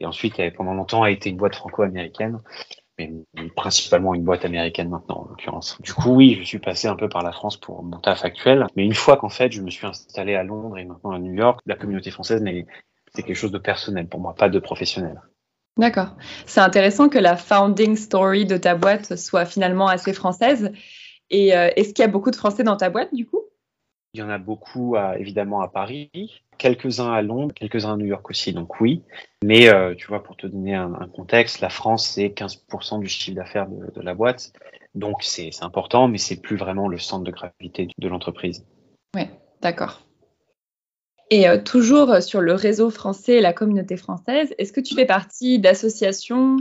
[0.00, 2.40] Et ensuite, pendant longtemps, a été une boîte franco-américaine
[2.98, 3.12] mais
[3.54, 5.80] principalement une boîte américaine maintenant en l'occurrence.
[5.80, 8.66] Du coup, oui, je suis passé un peu par la France pour mon taf actuel,
[8.76, 11.32] mais une fois qu'en fait je me suis installé à Londres et maintenant à New
[11.32, 12.42] York, la communauté française
[13.18, 15.20] c'est quelque chose de personnel pour moi, pas de professionnel.
[15.76, 16.16] D'accord.
[16.46, 20.72] C'est intéressant que la founding story de ta boîte soit finalement assez française.
[21.30, 23.42] Et euh, est-ce qu'il y a beaucoup de Français dans ta boîte du coup?
[24.14, 26.10] Il y en a beaucoup évidemment à Paris,
[26.56, 29.02] quelques-uns à Londres, quelques-uns à New York aussi, donc oui.
[29.44, 33.36] Mais euh, tu vois, pour te donner un, contexte, la France, c'est 15% du chiffre
[33.36, 34.52] d'affaires de, la boîte.
[34.94, 38.64] Donc c'est important, mais c'est plus vraiment le centre de gravité de l'entreprise.
[39.14, 39.22] Oui,
[39.60, 40.07] d'accord.
[41.30, 45.04] Et euh, toujours sur le réseau français et la communauté française, est-ce que tu fais
[45.04, 46.56] partie d'associations,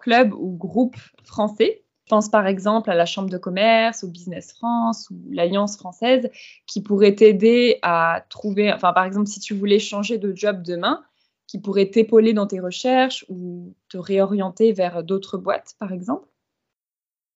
[0.00, 1.82] clubs ou groupes français?
[2.04, 6.28] Je pense par exemple à la Chambre de commerce, au Business France ou l'Alliance française
[6.66, 11.04] qui pourraient t'aider à trouver, enfin par exemple si tu voulais changer de job demain,
[11.46, 16.26] qui pourraient t'épauler dans tes recherches ou te réorienter vers d'autres boîtes par exemple?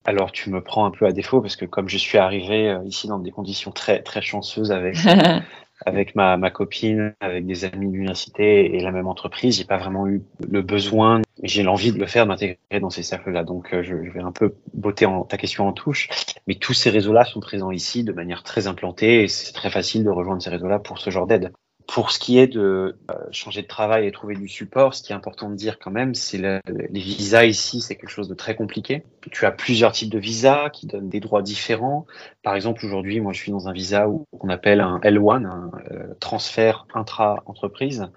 [0.04, 2.82] Alors tu me prends un peu à défaut parce que comme je suis arrivé euh,
[2.84, 4.96] ici dans des conditions très très chanceuses avec
[5.86, 10.22] avec ma, copine, avec des amis d'université et la même entreprise, j'ai pas vraiment eu
[10.48, 13.44] le besoin, j'ai l'envie de le faire, d'intégrer dans ces cercles-là.
[13.44, 16.08] Donc, euh, je, vais un peu botter en, ta question en touche.
[16.46, 20.04] Mais tous ces réseaux-là sont présents ici de manière très implantée et c'est très facile
[20.04, 21.52] de rejoindre ces réseaux-là pour ce genre d'aide.
[21.86, 25.12] Pour ce qui est de euh, changer de travail et trouver du support, ce qui
[25.12, 26.60] est important de dire quand même, c'est les
[27.00, 29.04] visas ici, c'est quelque chose de très compliqué.
[29.30, 32.06] Tu as plusieurs types de visas qui donnent des droits différents.
[32.42, 34.06] Par exemple, aujourd'hui, moi, je suis dans un visa
[34.38, 38.08] qu'on appelle un L1, un euh, transfert intra-entreprise,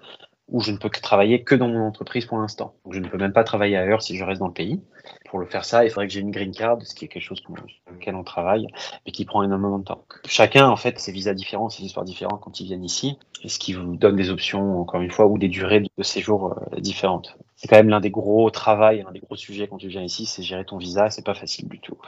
[0.48, 2.74] où je ne peux travailler que dans mon entreprise pour l'instant.
[2.90, 4.80] Je ne peux même pas travailler ailleurs si je reste dans le pays.
[5.28, 7.22] Pour le faire ça, il faudrait que j'ai une green card, ce qui est quelque
[7.22, 7.52] chose sur
[7.92, 8.66] lequel on travaille,
[9.04, 10.04] mais qui prend énormément de temps.
[10.26, 13.58] Chacun, en fait, ses visas différents, ses histoires différentes quand ils viennent ici, et ce
[13.58, 17.36] qui vous donne des options, encore une fois, ou des durées de séjour euh, différentes.
[17.56, 20.26] C'est quand même l'un des gros travails, l'un des gros sujets quand tu viens ici,
[20.26, 21.98] c'est gérer ton visa, c'est pas facile du tout.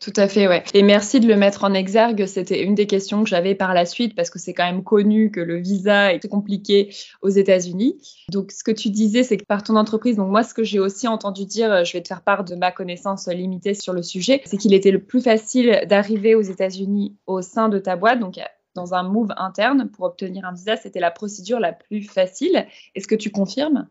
[0.00, 0.62] Tout à fait, ouais.
[0.74, 2.24] Et merci de le mettre en exergue.
[2.26, 5.32] C'était une des questions que j'avais par la suite parce que c'est quand même connu
[5.32, 7.96] que le visa est compliqué aux États-Unis.
[8.30, 10.78] Donc, ce que tu disais, c'est que par ton entreprise, donc moi, ce que j'ai
[10.78, 14.40] aussi entendu dire, je vais te faire part de ma connaissance limitée sur le sujet,
[14.44, 18.20] c'est qu'il était le plus facile d'arriver aux États-Unis au sein de ta boîte.
[18.20, 18.38] Donc,
[18.76, 22.68] dans un move interne pour obtenir un visa, c'était la procédure la plus facile.
[22.94, 23.88] Est-ce que tu confirmes?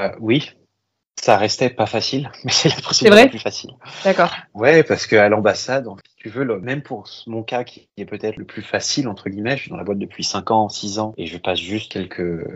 [0.00, 0.54] Euh, Oui,
[1.20, 3.70] ça restait pas facile, mais c'est la procédure la plus facile.
[4.04, 4.34] D'accord.
[4.54, 8.44] Ouais, parce qu'à l'ambassade, si tu veux, même pour mon cas qui est peut-être le
[8.44, 11.26] plus facile, entre guillemets, je suis dans la boîte depuis 5 ans, 6 ans, et
[11.26, 12.46] je passe juste quelques,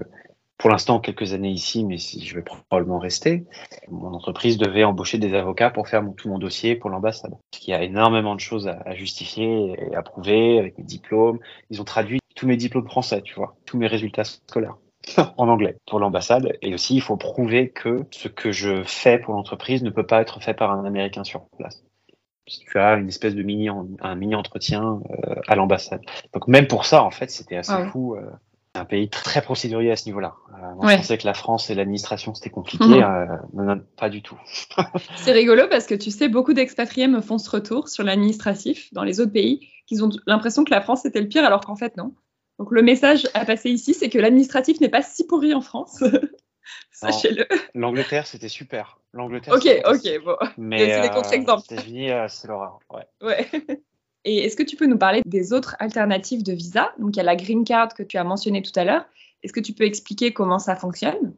[0.58, 3.44] pour l'instant, quelques années ici, mais si je vais probablement rester.
[3.88, 7.36] Mon entreprise devait embaucher des avocats pour faire tout mon dossier pour l'ambassade.
[7.66, 11.38] Il y a énormément de choses à, à justifier et à prouver avec mes diplômes.
[11.70, 14.76] Ils ont traduit tous mes diplômes français, tu vois, tous mes résultats scolaires.
[15.36, 16.56] en anglais pour l'ambassade.
[16.62, 20.20] Et aussi, il faut prouver que ce que je fais pour l'entreprise ne peut pas
[20.20, 21.82] être fait par un Américain sur place.
[22.46, 26.02] Tu as une espèce de mini, un mini entretien euh, à l'ambassade.
[26.34, 28.16] Donc même pour ça, en fait, c'était assez fou.
[28.16, 28.30] Euh,
[28.74, 30.34] un pays très procédurier à ce niveau-là.
[30.54, 33.42] Euh, pensais que la France et l'administration c'était compliqué, mhm.
[33.54, 34.38] non, pas du tout.
[35.16, 39.04] C'est rigolo parce que tu sais, beaucoup d'expatriés me font ce retour sur l'administratif dans
[39.04, 41.96] les autres pays, qu'ils ont l'impression que la France était le pire, alors qu'en fait
[41.98, 42.14] non.
[42.62, 46.04] Donc le message à passer ici, c'est que l'administratif n'est pas si pourri en France.
[46.92, 47.44] Sachez-le.
[47.74, 49.00] L'Angleterre, c'était super.
[49.12, 49.52] L'Angleterre.
[49.52, 50.36] Ok, ok, bon.
[50.56, 51.64] Mais c'est des euh, contre-exemples.
[51.70, 52.78] Les États-Unis, euh, c'est l'horreur.
[52.88, 53.04] Ouais.
[53.20, 53.48] ouais.
[54.24, 56.92] Et est-ce que tu peux nous parler des autres alternatives de visa?
[57.00, 59.06] Donc il y a la green card que tu as mentionné tout à l'heure.
[59.42, 61.34] Est-ce que tu peux expliquer comment ça fonctionne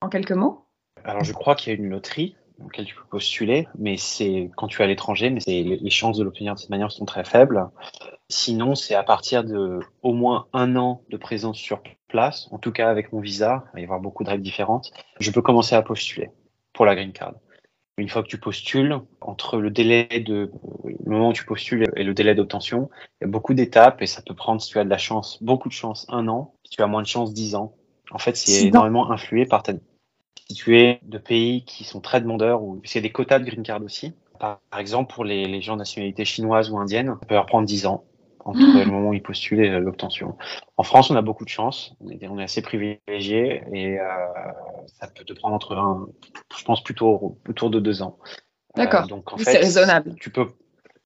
[0.00, 0.66] en quelques mots?
[1.04, 4.66] Alors je crois qu'il y a une loterie auquel tu peux postuler, mais c'est quand
[4.66, 7.70] tu es à l'étranger, mais les chances de l'obtenir de cette manière sont très faibles.
[8.30, 12.72] Sinon, c'est à partir de au moins un an de présence sur place, en tout
[12.72, 15.74] cas avec mon visa, il va y avoir beaucoup de règles différentes, je peux commencer
[15.74, 16.30] à postuler
[16.74, 17.34] pour la green card.
[17.96, 20.52] Une fois que tu postules, entre le délai de
[20.84, 24.06] le moment où tu postules et le délai d'obtention, il y a beaucoup d'étapes et
[24.06, 26.54] ça peut prendre, si tu as de la chance, beaucoup de chance, un an.
[26.64, 27.74] Si tu as moins de chance, dix ans.
[28.10, 29.72] En fait, c'est énormément influé par ta
[30.48, 34.12] situés de pays qui sont très demandeurs, ou a des quotas de green card aussi.
[34.38, 37.66] Par, exemple, pour les, les gens de nationalité chinoise ou indienne, ça peut leur prendre
[37.66, 38.04] 10 ans
[38.48, 38.78] entre mmh.
[38.78, 40.36] le moment où ils postulent et l'obtention.
[40.76, 44.04] En France, on a beaucoup de chance, on est, on est assez privilégié et euh,
[45.00, 46.08] ça peut te prendre entre un,
[46.56, 48.18] je pense plutôt autour de deux ans.
[48.76, 49.04] D'accord.
[49.04, 50.14] Euh, donc en fait, c'est raisonnable.
[50.20, 50.48] Tu peux.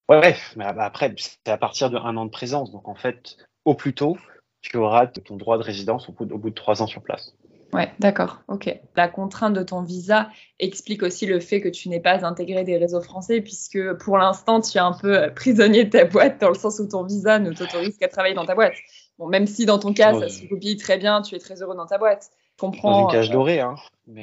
[0.08, 2.70] Ouais, mais après, c'est à partir de un an de présence.
[2.70, 4.16] Donc en fait, au plus tôt,
[4.60, 7.34] tu auras ton droit de résidence au bout, de trois ans sur place.
[7.72, 8.74] Ouais, d'accord, ok.
[8.96, 12.76] La contrainte de ton visa explique aussi le fait que tu n'es pas intégré des
[12.76, 16.50] réseaux français, puisque pour l'instant, tu es un peu euh, prisonnier de ta boîte, dans
[16.50, 18.74] le sens où ton visa ne t'autorise qu'à travailler dans ta boîte.
[19.18, 21.76] Bon, même si dans ton cas, ça se copie très bien, tu es très heureux
[21.76, 22.30] dans ta boîte.
[22.58, 22.90] comprends.
[22.90, 23.76] Dans une cage euh, dorée, hein.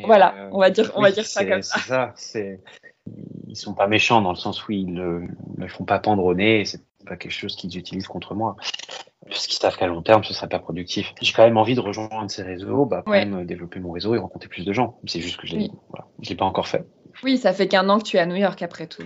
[0.05, 1.79] voilà, euh, on va dire, on va dire ça comme ça.
[1.79, 2.59] C'est ça, c'est
[3.47, 5.21] ils sont pas méchants dans le sens où ils ne
[5.57, 6.65] le font pas pendre au nez.
[6.65, 8.55] C'est pas quelque chose qu'ils utilisent contre moi.
[9.27, 11.13] Parce qu'ils savent qu'à long terme, ce serait pas productif.
[11.21, 14.17] J'ai quand même envie de rejoindre ces réseaux, bah, quand même développer mon réseau et
[14.17, 14.99] rencontrer plus de gens.
[15.05, 16.85] C'est juste que je l'ai, voilà, l'ai pas encore fait.
[17.23, 19.03] Oui, ça fait qu'un an que tu es à New York après tout.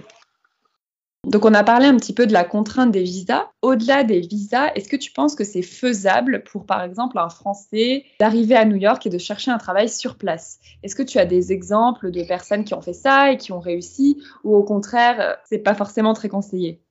[1.26, 3.50] Donc on a parlé un petit peu de la contrainte des visas.
[3.62, 8.04] Au-delà des visas, est-ce que tu penses que c'est faisable pour, par exemple, un Français
[8.20, 10.60] d'arriver à New York et de chercher un travail sur place?
[10.84, 13.62] Est-ce que tu as des exemples de personnes qui ont fait ça et qui ont
[13.62, 16.83] réussi, ou au contraire, c'est pas forcément très conseillé?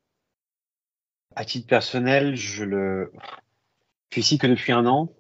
[1.37, 3.13] À titre personnel, je le
[4.11, 5.11] suis ici que depuis un an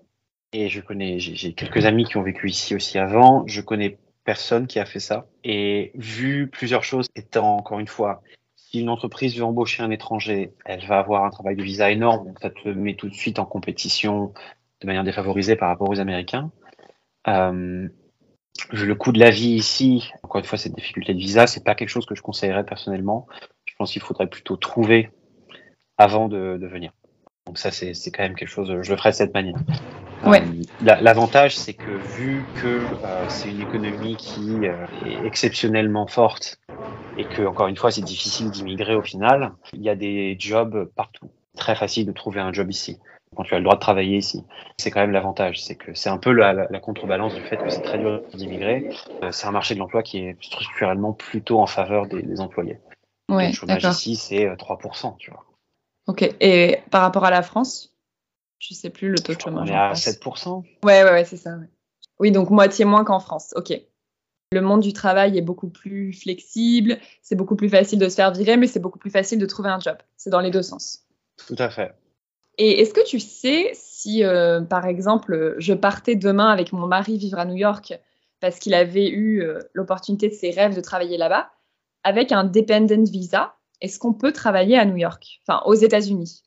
[0.52, 3.46] et je connais, j'ai quelques amis qui ont vécu ici aussi avant.
[3.46, 8.22] Je connais personne qui a fait ça et vu plusieurs choses, étant encore une fois
[8.72, 12.32] si une entreprise veut embaucher un étranger, elle va avoir un travail de visa énorme,
[12.40, 14.32] ça te met tout de suite en compétition
[14.80, 16.50] de manière défavorisée par rapport aux Américains.
[17.28, 17.88] Euh,
[18.70, 21.74] le coût de la vie ici, encore une fois, cette difficulté de visa, c'est pas
[21.74, 23.26] quelque chose que je conseillerais personnellement.
[23.66, 25.10] Je pense qu'il faudrait plutôt trouver
[26.02, 26.92] avant de, de venir.
[27.46, 29.56] Donc ça, c'est quand même quelque chose, je le ferai de cette manière.
[30.24, 30.42] Ouais.
[30.42, 36.60] Euh, L'avantage, c'est que vu que euh, c'est une économie qui euh, est exceptionnellement forte
[37.18, 40.88] et que, encore une fois, c'est difficile d'immigrer au final, il y a des jobs
[40.94, 41.28] partout.
[41.56, 42.98] Très facile de trouver un job ici
[43.34, 44.44] quand tu as le droit de travailler ici.
[44.76, 47.70] C'est quand même l'avantage, c'est que c'est un peu la, la, contrebalance du fait que
[47.70, 48.90] c'est très dur d'immigrer.
[49.30, 52.78] C'est un marché de l'emploi qui est structurellement plutôt en faveur des, des employés.
[53.30, 55.46] Ouais, le chômage ici, c'est 3%, tu vois.
[56.06, 57.92] Ok, et par rapport à la France
[58.62, 59.68] je sais plus le taux de chômage.
[59.68, 60.62] On est à 7%.
[60.84, 61.50] Ouais, ouais, ouais c'est ça.
[62.20, 63.52] Oui, donc moitié moins qu'en France.
[63.56, 63.72] Ok.
[64.52, 68.32] Le monde du travail est beaucoup plus flexible, c'est beaucoup plus facile de se faire
[68.32, 69.96] virer, mais c'est beaucoup plus facile de trouver un job.
[70.16, 71.06] C'est dans les deux sens.
[71.48, 71.94] Tout à fait.
[72.58, 77.16] Et est-ce que tu sais si, euh, par exemple, je partais demain avec mon mari
[77.16, 77.98] vivre à New York
[78.40, 81.50] parce qu'il avait eu euh, l'opportunité de ses rêves de travailler là-bas,
[82.04, 86.42] avec un dependent visa, est-ce qu'on peut travailler à New York, enfin aux États-Unis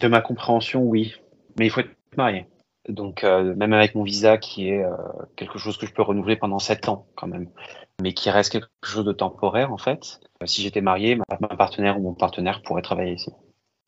[0.00, 1.14] de ma compréhension, oui.
[1.58, 2.46] Mais il faut être marié.
[2.88, 4.92] Donc, euh, même avec mon visa, qui est euh,
[5.36, 7.48] quelque chose que je peux renouveler pendant sept ans, quand même,
[8.00, 10.20] mais qui reste quelque chose de temporaire, en fait.
[10.42, 13.30] Euh, si j'étais marié, ma, partenaire ou mon partenaire pourrait travailler ici.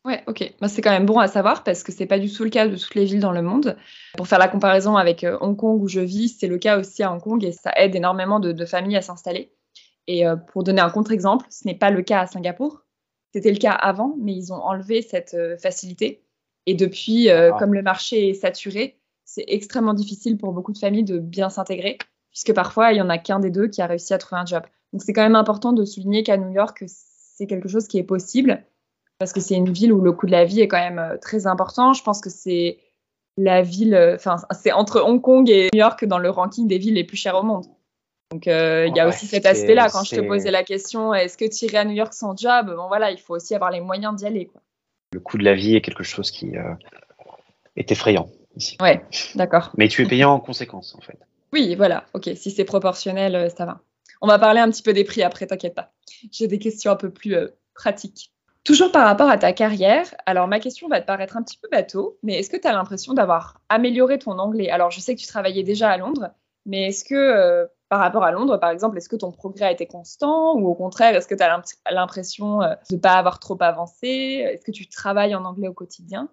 [0.05, 0.53] Ouais, ok.
[0.59, 2.67] Bah, c'est quand même bon à savoir parce que c'est pas du tout le cas
[2.67, 3.77] de toutes les villes dans le monde.
[4.17, 7.11] Pour faire la comparaison avec Hong Kong où je vis, c'est le cas aussi à
[7.11, 9.51] Hong Kong et ça aide énormément de, de familles à s'installer.
[10.11, 12.81] Et pour donner un contre-exemple, ce n'est pas le cas à Singapour.
[13.33, 16.23] C'était le cas avant, mais ils ont enlevé cette euh, facilité.
[16.65, 17.59] Et depuis, euh, ah.
[17.59, 21.99] comme le marché est saturé, c'est extrêmement difficile pour beaucoup de familles de bien s'intégrer,
[22.31, 24.45] puisque parfois, il n'y en a qu'un des deux qui a réussi à trouver un
[24.45, 24.63] job.
[24.93, 28.03] Donc, c'est quand même important de souligner qu'à New York, c'est quelque chose qui est
[28.03, 28.63] possible,
[29.19, 31.17] parce que c'est une ville où le coût de la vie est quand même euh,
[31.17, 31.93] très important.
[31.93, 32.79] Je pense que c'est
[33.37, 36.95] la ville, enfin, c'est entre Hong Kong et New York dans le ranking des villes
[36.95, 37.65] les plus chères au monde.
[38.31, 39.89] Donc euh, il y a aussi cet aspect-là.
[39.89, 42.75] Quand je te posais la question, est-ce que tu irais à New York sans job
[42.75, 44.45] Bon voilà, il faut aussi avoir les moyens d'y aller.
[44.45, 44.61] Quoi.
[45.13, 46.73] Le coût de la vie est quelque chose qui euh,
[47.75, 48.77] est effrayant ici.
[48.81, 49.71] Ouais, d'accord.
[49.77, 51.17] Mais tu es payant en conséquence en fait.
[51.53, 52.05] Oui, voilà.
[52.13, 53.79] Ok, si c'est proportionnel, euh, ça va.
[54.21, 55.91] On va parler un petit peu des prix après, t'inquiète pas.
[56.31, 57.35] J'ai des questions un peu plus
[57.73, 58.31] pratiques.
[58.63, 61.69] Toujours par rapport à ta carrière, alors ma question va te paraître un petit peu
[61.69, 64.69] bateau, mais est-ce que tu as l'impression d'avoir amélioré ton anglais?
[64.69, 66.29] Alors je sais que tu travaillais déjà à Londres,
[66.65, 69.87] mais est-ce que par rapport à Londres, par exemple, est-ce que ton progrès a été
[69.87, 71.59] constant ou au contraire, est-ce que tu as
[71.91, 74.07] l'impression euh, de ne pas avoir trop avancé?
[74.07, 76.29] Est-ce que tu travailles en anglais au quotidien?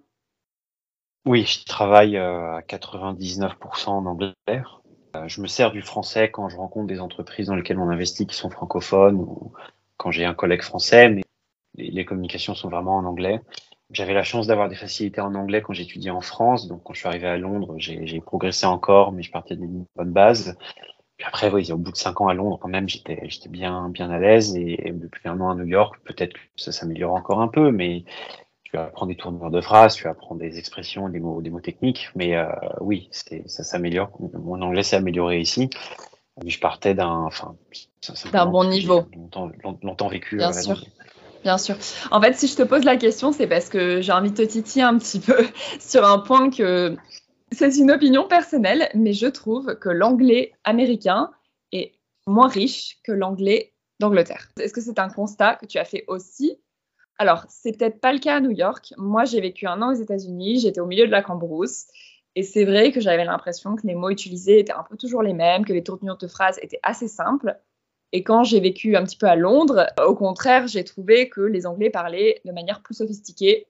[1.24, 4.34] Oui, je travaille euh, à 99% en anglais.
[4.48, 8.26] Euh, je me sers du français quand je rencontre des entreprises dans lesquelles on investit
[8.26, 9.52] qui sont francophones ou
[9.96, 11.22] quand j'ai un collègue français, mais
[11.74, 13.40] les communications sont vraiment en anglais.
[13.90, 16.98] J'avais la chance d'avoir des facilités en anglais quand j'étudiais en France, donc quand je
[16.98, 20.56] suis arrivé à Londres, j'ai progressé encore, mais je partais d'une bonne base.
[21.16, 23.88] Puis après, oui, au bout de cinq ans à Londres, quand même, j'étais, j'étais bien,
[23.88, 24.54] bien à l'aise.
[24.56, 28.04] Et, depuis un an à New York, peut-être que ça s'améliore encore un peu, mais
[28.64, 32.10] tu apprends des tournures de phrases, tu apprends des expressions, des mots, des mots techniques.
[32.14, 32.46] Mais euh,
[32.80, 34.10] oui, c'est, ça s'améliore.
[34.34, 35.70] Mon anglais s'est amélioré ici.
[36.44, 37.56] je partais d'un, enfin,
[38.32, 39.06] d'un bon niveau.
[39.14, 39.50] Longtemps,
[39.82, 40.36] longtemps vécu.
[40.36, 40.82] Bien sûr.
[41.42, 41.76] Bien sûr.
[42.10, 44.42] En fait, si je te pose la question, c'est parce que j'ai envie de te
[44.42, 45.46] titiller un petit peu
[45.80, 46.96] sur un point que
[47.56, 51.30] c'est une opinion personnelle, mais je trouve que l'anglais américain
[51.72, 51.92] est
[52.26, 54.48] moins riche que l'anglais d'Angleterre.
[54.60, 56.60] Est-ce que c'est un constat que tu as fait aussi?
[57.18, 58.92] Alors, c'est peut-être pas le cas à New York.
[58.98, 61.86] Moi, j'ai vécu un an aux États-Unis, j'étais au milieu de la Cambrousse.
[62.34, 65.32] Et c'est vrai que j'avais l'impression que les mots utilisés étaient un peu toujours les
[65.32, 67.58] mêmes, que les tournures de phrases étaient assez simples.
[68.12, 71.66] Et quand j'ai vécu un petit peu à Londres, au contraire, j'ai trouvé que les
[71.66, 73.66] Anglais parlaient de manière plus sophistiquée.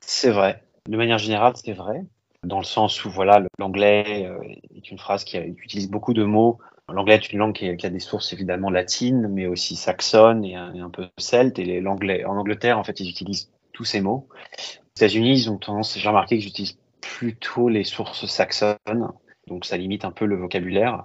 [0.00, 0.62] C'est vrai.
[0.86, 2.04] De manière générale, c'est vrai.
[2.44, 4.38] Dans le sens où, voilà, l'anglais euh,
[4.76, 6.58] est une phrase qui, utilise beaucoup de mots.
[6.92, 10.90] L'anglais est une langue qui, a des sources évidemment latines, mais aussi saxonnes et un,
[10.90, 11.58] peu celtes.
[11.58, 14.28] Et l'anglais, en Angleterre, en fait, ils utilisent tous ces mots.
[14.28, 19.08] Aux États-Unis, ils ont tendance, j'ai remarqué que j'utilise plutôt les sources saxonnes,
[19.46, 21.04] donc ça limite un peu le vocabulaire.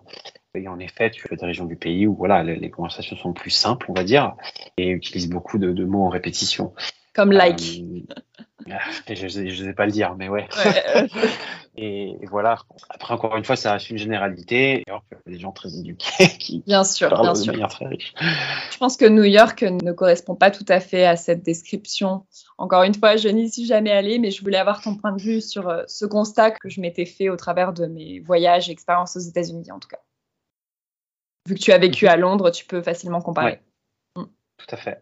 [0.55, 3.51] Et en effet, tu fais des régions du pays où voilà, les, conversations sont plus
[3.51, 4.35] simples, on va dire,
[4.77, 6.73] et utilisent beaucoup de, mots en répétition.
[7.19, 7.83] Comme like.
[8.69, 8.73] Euh,
[9.09, 10.47] je ne sais pas le dire, mais ouais.
[11.75, 12.59] et, voilà.
[12.89, 14.83] Après, encore une fois, ça reste une généralité.
[14.87, 17.67] Alors qu'il y a des gens très éduqués qui bien sûr, bien sûr.
[17.67, 18.13] très riche.
[18.71, 22.25] Je pense que New York ne correspond pas tout à fait à cette description.
[22.57, 25.21] Encore une fois, je n'y suis jamais allée, mais je voulais avoir ton point de
[25.21, 28.71] vue sur euh, ce constat que je m'étais fait au travers de mes voyages et
[28.71, 29.99] expériences aux États-Unis, en tout cas
[31.47, 33.59] vu que tu as vécu à Londres, tu peux facilement comparer.
[34.15, 34.25] Mm.
[34.57, 35.01] Tout à fait.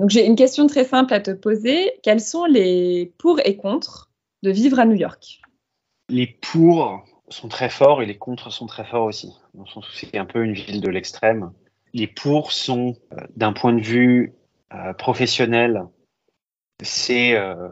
[0.00, 1.92] Donc j'ai une question très simple à te poser.
[2.02, 4.10] Quels sont les pour et contre
[4.42, 5.40] de vivre à New York?
[6.08, 9.32] Les pour sont très forts et les contre sont très forts aussi.
[9.54, 11.52] Dans le sens c'est un peu une ville de l'extrême.
[11.92, 14.34] Les pour sont, euh, d'un point de vue
[14.72, 15.84] euh, professionnel,
[16.82, 17.68] c'est euh,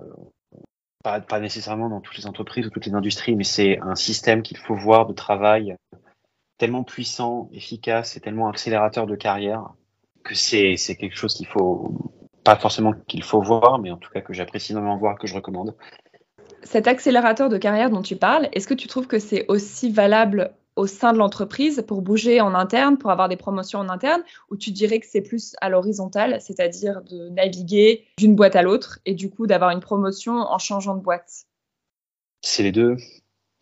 [1.02, 4.58] pas, nécessairement dans toutes les entreprises ou toutes les industries, mais c'est un système qu'il
[4.58, 5.74] faut voir de travail
[6.58, 9.74] tellement puissant, efficace et tellement accélérateur de carrière
[10.24, 12.12] que c'est quelque chose qu'il faut,
[12.44, 15.34] pas forcément qu'il faut voir, mais en tout cas que j'apprécie énormément voir, que je
[15.34, 15.74] recommande.
[16.62, 20.52] Cet accélérateur de carrière dont tu parles, est-ce que tu trouves que c'est aussi valable
[20.76, 24.56] au sein de l'entreprise pour bouger en interne, pour avoir des promotions en interne, ou
[24.56, 29.14] tu dirais que c'est plus à l'horizontale, c'est-à-dire de naviguer d'une boîte à l'autre et
[29.14, 31.44] du coup d'avoir une promotion en changeant de boîte?
[32.40, 32.96] C'est les deux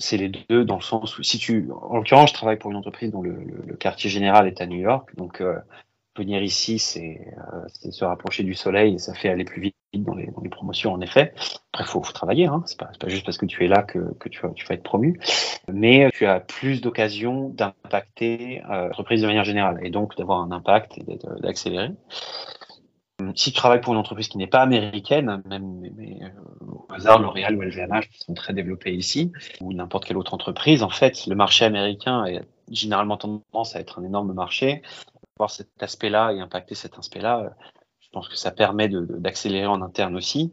[0.00, 2.76] c'est les deux dans le sens où si tu, en l'occurrence, je travaille pour une
[2.78, 3.36] entreprise dont le,
[3.66, 5.58] le, quartier général est à New York, donc euh,
[6.20, 7.20] venir ici, c'est
[7.52, 11.00] euh, se rapprocher du soleil et ça fait aller plus vite dans les, promotions, en
[11.00, 11.32] effet.
[11.72, 12.62] Après, faut, faut travailler, hein.
[12.66, 15.18] c'est pas, juste parce que tu es là que, tu, vas, être promu,
[15.72, 20.52] mais tu as plus d'occasions d'impacter euh, l'entreprise de manière générale et donc d'avoir un
[20.52, 21.90] impact et d'accélérer.
[23.34, 27.20] Si tu travailles pour une entreprise qui n'est pas américaine, même mais, euh, au hasard
[27.20, 31.34] L'Oréal ou LVMH sont très développés ici, ou n'importe quelle autre entreprise, en fait, le
[31.34, 32.40] marché américain a
[32.70, 34.82] généralement tendance à être un énorme marché.
[35.40, 37.48] Voir cet aspect-là et impacter cet aspect-là, euh,
[38.00, 40.52] je pense que ça permet d'accélérer en interne aussi.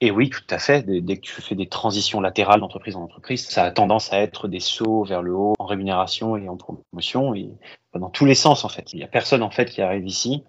[0.00, 0.82] Et oui, tout à fait.
[0.82, 4.48] Dès, que tu fais des transitions latérales d'entreprise en entreprise, ça a tendance à être
[4.48, 7.50] des sauts vers le haut en rémunération et en promotion et
[7.94, 8.92] dans tous les sens en fait.
[8.92, 10.42] Il n'y a personne en fait qui arrive ici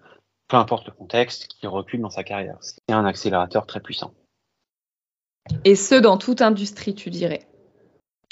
[0.48, 2.56] peu importe le contexte, qui recule dans sa carrière.
[2.60, 4.12] C'est un accélérateur très puissant.
[5.64, 7.46] Et ce, dans toute industrie, tu dirais?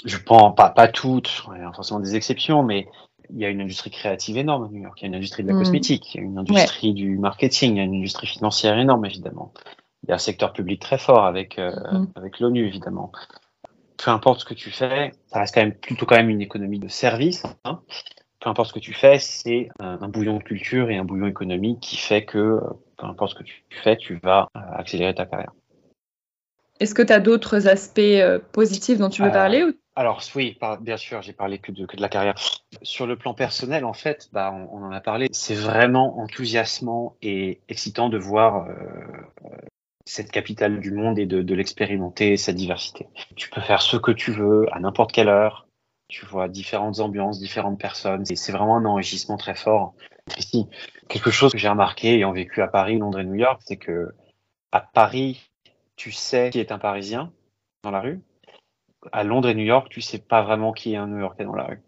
[0.05, 2.87] Je pense pas, pas toutes, il y a forcément des exceptions, mais
[3.31, 4.97] il y a une industrie créative énorme à New York.
[4.99, 5.59] Il y a une industrie de la mm.
[5.59, 9.05] cosmétique, il y a une industrie du marketing, il y a une industrie financière énorme,
[9.05, 9.53] évidemment.
[10.03, 12.07] Il y a un secteur public très fort avec, euh, mm.
[12.15, 13.11] avec l'ONU, évidemment.
[13.97, 16.79] Peu importe ce que tu fais, ça reste quand même plutôt quand même une économie
[16.79, 17.43] de service.
[17.63, 17.81] Hein
[18.39, 21.79] peu importe ce que tu fais, c'est un, bouillon de culture et un bouillon économique
[21.79, 22.59] qui fait que,
[22.97, 25.51] peu importe ce que tu fais, tu vas euh, accélérer ta carrière.
[26.79, 29.63] Est-ce que tu as d'autres aspects euh, positifs dont tu veux parler
[29.97, 32.35] Alors oui, bien sûr, j'ai parlé que de, la carrière.
[32.83, 35.27] Sur le plan personnel, en fait, bah, on, en a parlé.
[35.31, 38.75] C'est vraiment enthousiasmant et excitant de voir euh,
[40.05, 43.07] cette capitale du monde et de, de l'expérimenter, cette diversité.
[43.35, 45.67] Tu peux faire ce que tu veux à n'importe quelle heure,
[46.09, 48.23] tu vois différentes ambiances, différentes personnes.
[48.23, 49.95] C'est vraiment un enrichissement très fort.
[50.37, 50.67] Ici,
[51.07, 54.13] quelque chose que j'ai remarqué ayant vécu à Paris, Londres et New York, c'est que
[54.71, 55.49] à Paris,
[55.95, 57.31] tu sais qui est un Parisien
[57.81, 58.21] dans la rue?
[59.11, 61.55] À Londres et New York, tu sais pas vraiment qui est un New Yorkais dans
[61.55, 61.81] la rue.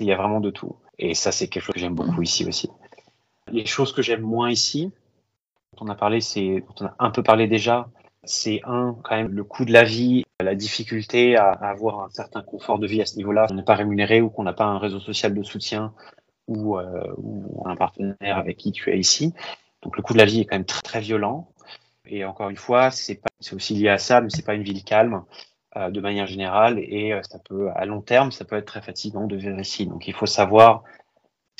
[0.00, 0.76] Il y a vraiment de tout.
[0.98, 2.70] Et ça, c'est quelque chose que j'aime beaucoup ici aussi.
[3.50, 4.92] Les choses que j'aime moins ici,
[5.76, 7.88] dont on a parlé, c'est, on a un peu parlé déjà,
[8.24, 12.42] c'est un, quand même, le coût de la vie, la difficulté à, avoir un certain
[12.42, 13.46] confort de vie à ce niveau-là.
[13.50, 15.94] On n'est pas rémunéré ou qu'on n'a pas un réseau social de soutien
[16.46, 19.32] ou, euh, ou, un partenaire avec qui tu es ici.
[19.82, 21.48] Donc le coût de la vie est quand même très, très violent.
[22.06, 23.20] Et encore une fois, c'est
[23.52, 25.24] aussi lié à ça, mais c'est pas une ville calme
[25.76, 26.78] euh, de manière générale.
[26.78, 29.86] Et euh, ça peut, à long terme, ça peut être très fatigant de vivre ici.
[29.86, 30.82] Donc il faut savoir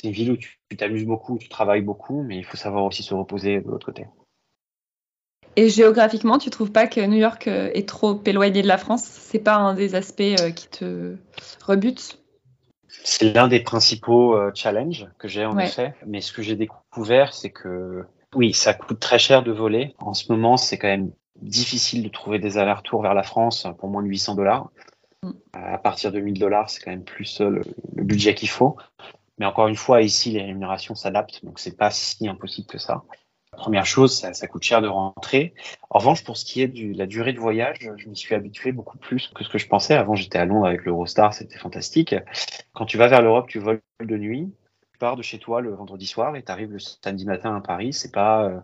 [0.01, 3.03] c'est une ville où tu t'amuses beaucoup, tu travailles beaucoup, mais il faut savoir aussi
[3.03, 4.07] se reposer de l'autre côté.
[5.55, 9.03] Et géographiquement, tu trouves pas que New York euh, est trop éloigné de la France?
[9.03, 11.15] C'est pas un des aspects qui te
[11.63, 12.19] rebute
[12.87, 15.93] C'est l'un des principaux challenges que j'ai en effet.
[16.07, 18.05] Mais ce que j'ai découvert, c'est que
[18.35, 19.95] oui, ça coûte très cher de voler.
[19.99, 23.89] En ce moment, c'est quand même difficile de trouver des allers-retours vers la France pour
[23.89, 24.69] moins de 800 dollars.
[25.23, 25.31] Mm.
[25.53, 27.61] À partir de 1000 dollars, c'est quand même plus le,
[27.95, 28.77] le budget qu'il faut.
[29.39, 33.03] Mais encore une fois, ici, les rémunérations s'adaptent, donc c'est pas si impossible que ça.
[33.51, 35.53] Première chose, ça, ça, coûte cher de rentrer.
[35.89, 38.71] En revanche, pour ce qui est de la durée de voyage, je m'y suis habitué
[38.71, 39.95] beaucoup plus que ce que je pensais.
[39.95, 42.15] Avant, j'étais à Londres avec l'Eurostar, c'était fantastique.
[42.73, 44.53] Quand tu vas vers l'Europe, tu voles de nuit,
[44.91, 47.61] tu pars de chez toi le vendredi soir et tu arrives le samedi matin à
[47.61, 47.91] Paris.
[47.91, 48.59] C'est pas, euh,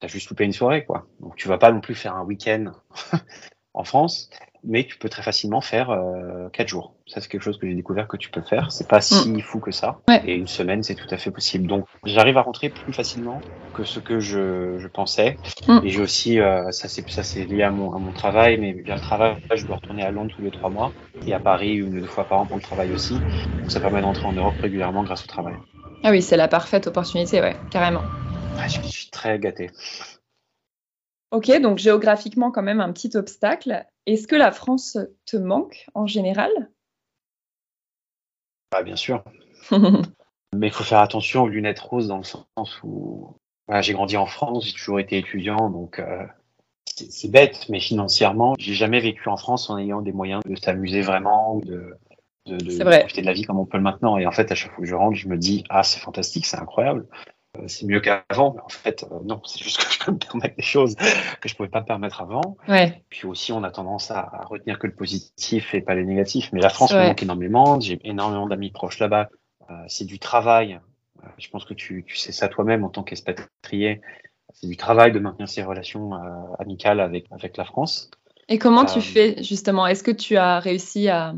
[0.00, 1.06] t'as juste loupé une soirée, quoi.
[1.20, 2.72] Donc tu vas pas non plus faire un week-end
[3.74, 4.30] en France
[4.64, 6.94] mais tu peux très facilement faire euh, 4 jours.
[7.06, 8.70] Ça, c'est quelque chose que j'ai découvert que tu peux faire.
[8.70, 9.40] C'est pas si mm.
[9.40, 9.98] fou que ça.
[10.24, 11.66] Et une semaine, c'est tout à fait possible.
[11.66, 13.40] Donc, j'arrive à rentrer plus facilement
[13.74, 15.36] que ce que je, je pensais.
[15.66, 15.80] Mm.
[15.84, 18.72] Et j'ai aussi, euh, ça c'est ça c'est lié à mon, à mon travail, mais
[18.72, 20.92] bien le travail, je dois retourner à Londres tous les trois mois
[21.26, 23.14] et à Paris une ou deux fois par an pour le travail aussi.
[23.14, 25.54] Donc, ça permet d'entrer en Europe régulièrement grâce au travail.
[26.02, 28.02] Ah oui, c'est la parfaite opportunité, ouais, carrément.
[28.66, 29.70] Je suis très gâté.
[31.30, 33.86] Ok, donc géographiquement quand même un petit obstacle.
[34.06, 36.50] Est-ce que la France te manque en général?
[38.72, 39.24] Ah, Bien sûr.
[40.56, 43.36] Mais il faut faire attention aux lunettes roses dans le sens où
[43.80, 46.26] j'ai grandi en France, j'ai toujours été étudiant, donc euh,
[46.86, 51.02] c'est bête, mais financièrement, j'ai jamais vécu en France en ayant des moyens de s'amuser
[51.02, 51.94] vraiment ou de,
[52.46, 54.18] de, de profiter de la vie comme on peut le maintenant.
[54.18, 56.46] Et en fait, à chaque fois que je rentre, je me dis ah c'est fantastique,
[56.46, 57.06] c'est incroyable.
[57.58, 60.18] Euh, c'est mieux qu'avant, mais en fait, euh, non, c'est juste que je peux me
[60.18, 60.94] permettre des choses
[61.40, 62.56] que je pouvais pas me permettre avant.
[62.68, 63.02] Ouais.
[63.08, 66.50] Puis aussi, on a tendance à, retenir que le positif et pas les négatifs.
[66.52, 67.80] Mais la France me manque énormément.
[67.80, 69.28] J'ai énormément d'amis proches là-bas.
[69.70, 70.80] Euh, c'est du travail.
[71.38, 74.00] je pense que tu, tu sais ça toi-même en tant qu'expatrié.
[74.52, 76.12] C'est du travail de maintenir ses relations
[76.58, 78.10] amicales avec, avec la France.
[78.48, 79.86] Et comment tu fais justement?
[79.86, 81.34] Est-ce que tu as réussi à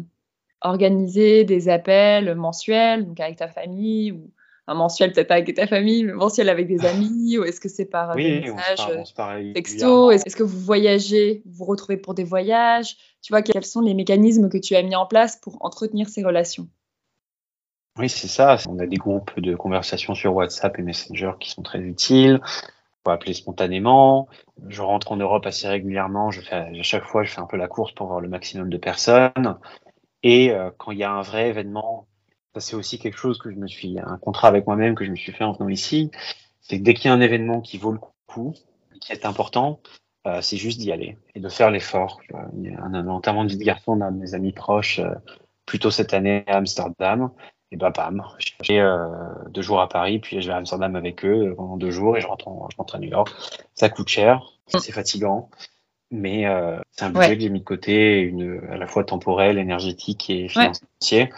[0.63, 4.31] organiser des appels mensuels, donc avec ta famille ou
[4.69, 7.69] un mensuel peut-être pas avec ta famille, mais mensuel avec des amis Ou est-ce que
[7.69, 8.87] c'est par des messages
[9.55, 10.11] texto?
[10.11, 12.97] Est-ce que vous voyagez, vous vous retrouvez pour des voyages?
[13.23, 16.25] Tu vois, quels sont les mécanismes que tu as mis en place pour entretenir ces
[16.25, 16.69] relations?
[17.99, 18.57] Oui, c'est ça.
[18.69, 22.41] On a des groupes de conversation sur WhatsApp et Messenger qui sont très utiles.
[22.43, 24.29] On peut appeler spontanément.
[24.69, 26.31] Je rentre en Europe assez régulièrement.
[26.31, 28.71] Je fais, à chaque fois, je fais un peu la course pour voir le maximum
[28.71, 29.59] de personnes.
[30.23, 32.07] Et euh, quand il y a un vrai événement
[32.61, 35.17] c'est aussi quelque chose que je me suis, un contrat avec moi-même que je me
[35.17, 36.11] suis fait en venant ici,
[36.61, 38.55] c'est que dès qu'il y a un événement qui vaut le coup,
[39.01, 39.81] qui est important,
[40.27, 42.21] euh, c'est juste d'y aller et de faire l'effort.
[42.57, 45.15] Il y a un, enterrement de vie de garçon d'un de mes amis proches, euh,
[45.67, 47.31] plutôt cette année à Amsterdam,
[47.73, 48.23] et bah bam,
[48.61, 49.09] j'ai euh,
[49.49, 52.21] deux jours à Paris, puis je vais à Amsterdam avec eux pendant deux jours et
[52.21, 53.33] je rentre, je rentre à New York.
[53.75, 55.49] Ça coûte cher, c'est fatigant,
[56.13, 59.59] mais euh, c'est un budget que j'ai mis de côté, une, à la fois temporel,
[59.59, 61.33] énergétique et financier.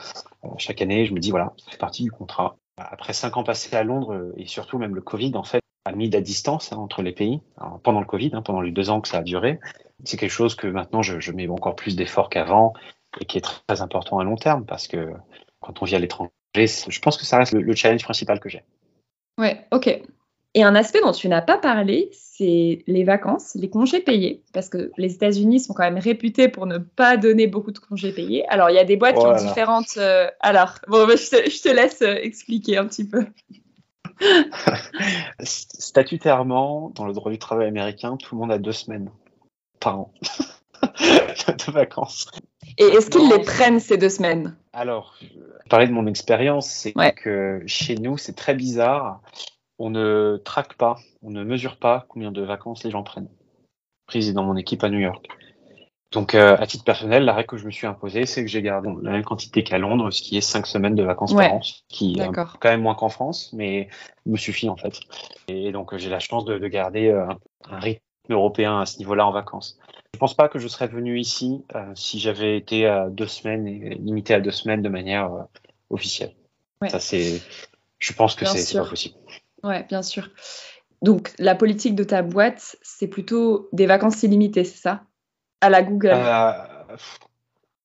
[0.44, 2.56] Euh, chaque année, je me dis, voilà, ça fait partie du contrat.
[2.76, 5.92] Après cinq ans passés à Londres, euh, et surtout même le Covid, en fait, a
[5.92, 7.40] mis de la distance hein, entre les pays.
[7.82, 9.60] pendant le Covid, hein, pendant les deux ans que ça a duré,
[10.02, 12.72] c'est quelque chose que maintenant je, je mets encore plus d'efforts qu'avant
[13.20, 15.12] et qui est très, important à long terme parce que
[15.60, 18.48] quand on vit à l'étranger, je pense que ça reste le, le challenge principal que
[18.48, 18.64] j'ai.
[19.38, 20.02] Ouais, ok.
[20.54, 24.68] Et un aspect dont tu n'as pas parlé, c'est les vacances, les congés payés, parce
[24.68, 28.46] que les États-Unis sont quand même réputés pour ne pas donner beaucoup de congés payés.
[28.48, 29.96] Alors, il y a des boîtes qui ont différentes.
[29.96, 33.26] Euh, alors, bon, bah, je, te, laisse euh, expliquer un petit peu.
[35.40, 39.10] Statutairement, dans le droit du travail américain, tout le monde a deux semaines
[39.80, 40.12] par an
[40.82, 42.28] de vacances.
[42.78, 44.56] Et est-ce qu'ils les prennent ces deux semaines?
[44.72, 45.16] Alors,
[45.68, 49.20] parler de mon expérience, c'est que chez nous, c'est très bizarre
[49.78, 53.28] on ne traque pas, on ne mesure pas combien de vacances les gens prennent.
[54.06, 55.28] Prise dans mon équipe à New York.
[56.14, 58.62] Donc, euh, à titre personnel, la règle que je me suis imposée, c'est que j'ai
[58.62, 61.60] gardé la même quantité qu'à Londres, ce qui est cinq semaines de vacances par an,
[61.88, 63.88] qui est quand même moins qu'en France, mais
[64.24, 65.00] me suffit en fait.
[65.48, 67.26] Et donc, j'ai la chance de, garder euh,
[67.68, 68.00] un, rythme
[68.30, 69.76] européen à ce niveau-là en vacances.
[70.12, 73.66] Je pense pas que je serais venu ici euh, si j'avais été à deux semaines
[73.66, 75.32] et limité à deux semaines de manière
[75.90, 76.32] officielle.
[76.86, 77.40] Ça, c'est,
[77.98, 79.16] je pense que c'est pas possible.
[79.64, 80.28] Oui, bien sûr.
[81.02, 85.02] Donc, la politique de ta boîte, c'est plutôt des vacances illimitées, c'est ça?
[85.60, 86.52] À la Google euh,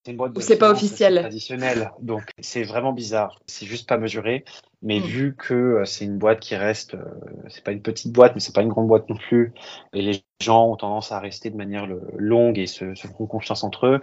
[0.03, 1.19] C'est une boîte Ou c'est pas officiel?
[1.21, 1.91] Traditionnel.
[2.01, 3.39] Donc, c'est vraiment bizarre.
[3.47, 4.43] C'est juste pas mesuré.
[4.81, 5.03] Mais hmm.
[5.03, 7.03] vu que euh, c'est une boîte qui reste, euh,
[7.47, 9.53] c'est pas une petite boîte, mais c'est pas une grande boîte non plus,
[9.93, 13.87] et les gens ont tendance à rester de manière longue et se, font confiance entre
[13.87, 14.01] eux,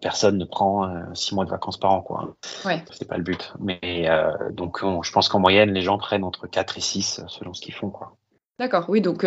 [0.00, 2.36] personne ne prend six mois de vacances par an, quoi.
[2.64, 2.82] Ouais.
[2.92, 3.52] C'est pas le but.
[3.60, 4.08] Mais
[4.52, 7.74] donc, je pense qu'en moyenne, les gens prennent entre 4 et 6 selon ce qu'ils
[7.74, 8.16] font, quoi.
[8.58, 9.26] D'accord, oui, donc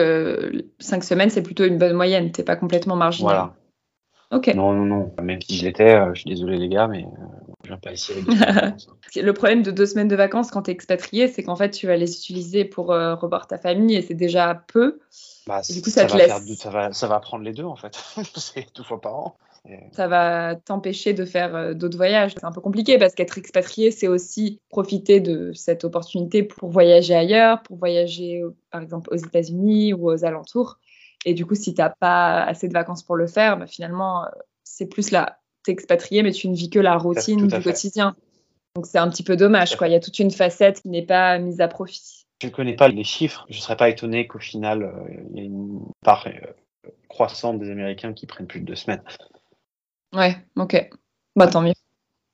[0.80, 2.32] cinq semaines, c'est plutôt une bonne moyenne.
[2.32, 3.34] T'es pas complètement marginal.
[3.34, 3.54] Voilà.
[4.32, 4.48] Ok.
[4.56, 5.14] Non, non, non.
[5.22, 7.06] Même si je l'étais, je suis désolé les gars, mais
[7.64, 8.90] je viens pas ici avec des vacances.
[9.16, 11.86] Le problème de deux semaines de vacances quand tu es expatrié, c'est qu'en fait, tu
[11.86, 15.00] vas les utiliser pour revoir ta famille et c'est déjà peu.
[15.48, 17.44] Bah, Et du coup, ça, ça te va laisse- faire ça, va, ça va prendre
[17.44, 17.96] les deux en fait.
[18.36, 19.38] c'est deux fois par an.
[19.92, 22.34] Ça va t'empêcher de faire euh, d'autres voyages.
[22.34, 27.16] C'est un peu compliqué parce qu'être expatrié, c'est aussi profiter de cette opportunité pour voyager
[27.16, 30.78] ailleurs, pour voyager euh, par exemple aux États-Unis ou aux alentours.
[31.26, 34.26] Et du coup, si tu n'as pas assez de vacances pour le faire, bah, finalement,
[34.26, 34.30] euh,
[34.64, 35.40] c'est plus là.
[35.64, 37.64] Tu es expatrié, mais tu ne vis que la routine du fait.
[37.64, 38.16] quotidien.
[38.76, 39.76] Donc c'est un petit peu dommage.
[39.78, 39.88] quoi.
[39.88, 42.26] Il y a toute une facette qui n'est pas mise à profit.
[42.42, 43.46] Je ne connais pas les chiffres.
[43.50, 44.92] Je ne serais pas étonné qu'au final, euh,
[45.32, 49.02] il y ait une part euh, croissante des Américains qui prennent plus de deux semaines.
[50.16, 50.90] Ouais, ok.
[51.36, 51.74] Bah, tant mieux.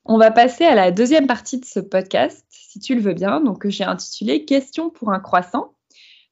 [0.06, 3.42] On va passer à la deuxième partie de ce podcast, si tu le veux bien,
[3.42, 5.74] donc que j'ai intitulé Questions pour un croissant.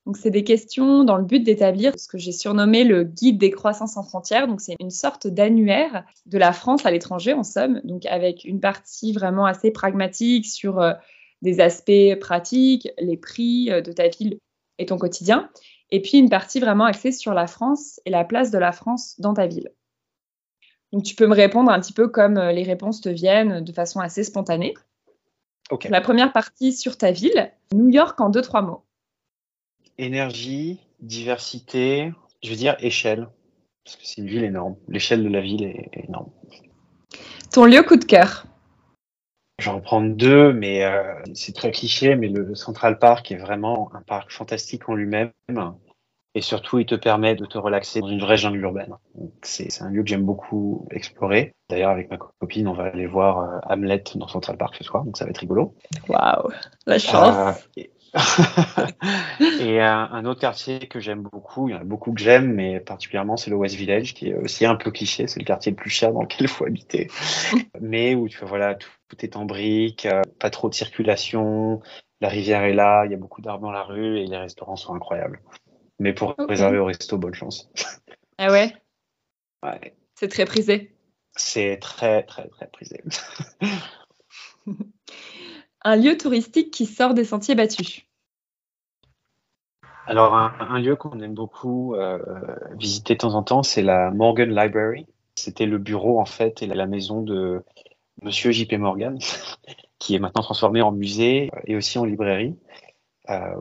[0.06, 3.52] Donc, c'est des questions dans le but d'établir ce que j'ai surnommé le guide des
[3.52, 4.48] croissants sans frontières.
[4.48, 7.82] Donc, c'est une sorte d'annuaire de la France à l'étranger, en somme.
[7.84, 10.94] Donc, avec une partie vraiment assez pragmatique sur euh,
[11.42, 14.40] des aspects pratiques, les prix euh, de ta ville
[14.80, 15.50] et ton quotidien.
[15.92, 19.16] Et puis, une partie vraiment axée sur la France et la place de la France
[19.20, 19.70] dans ta ville.
[20.92, 23.72] Donc, tu peux me répondre un petit peu comme euh, les réponses te viennent de
[23.72, 24.74] façon assez spontanée.
[25.90, 28.84] La première partie sur ta ville, New York en deux, trois mots.
[30.00, 32.12] Énergie, diversité,
[32.42, 33.28] je veux dire échelle.
[33.84, 34.76] Parce que c'est une ville énorme.
[34.88, 36.30] L'échelle de la ville est énorme.
[37.52, 38.46] Ton lieu coup de cœur.
[39.60, 44.02] J'en reprends deux, mais euh, c'est très cliché, mais le Central Park est vraiment un
[44.02, 45.32] parc fantastique en lui-même.
[46.36, 48.94] Et surtout, il te permet de te relaxer dans une vraie jungle urbaine.
[49.42, 51.54] C'est c'est un lieu que j'aime beaucoup explorer.
[51.70, 55.04] D'ailleurs, avec ma copine, on va aller voir euh, Hamlet dans Central Park ce soir,
[55.06, 55.76] donc ça va être rigolo.
[56.08, 56.50] Waouh,
[56.86, 57.60] la chance.
[57.76, 57.92] Euh, et
[59.60, 62.54] et un, un autre quartier que j'aime beaucoup, il y en a beaucoup que j'aime,
[62.54, 65.72] mais particulièrement c'est le West Village, qui est aussi un peu cliché, c'est le quartier
[65.72, 67.08] le plus cher dans lequel il faut habiter,
[67.82, 71.82] mais où tu vois, voilà, tout, tout est en briques, euh, pas trop de circulation,
[72.22, 74.76] la rivière est là, il y a beaucoup d'arbres dans la rue et les restaurants
[74.76, 75.40] sont incroyables.
[76.00, 76.50] Mais pour Ok.
[76.50, 77.70] réserver au resto, bonne chance.
[78.38, 78.74] Ah ouais,
[79.64, 80.96] Ouais, c'est très prisé.
[81.36, 83.04] c'est très très très prisé.
[85.84, 88.06] Un lieu touristique qui sort des sentiers battus.
[90.06, 92.20] Alors, un, un lieu qu'on aime beaucoup euh,
[92.78, 95.06] visiter de temps en temps, c'est la Morgan Library.
[95.36, 97.64] C'était le bureau, en fait, et la maison de
[98.24, 98.78] Monsieur J.P.
[98.78, 99.20] Morgan,
[100.00, 102.89] qui est maintenant transformé en musée et aussi en librairie, euh,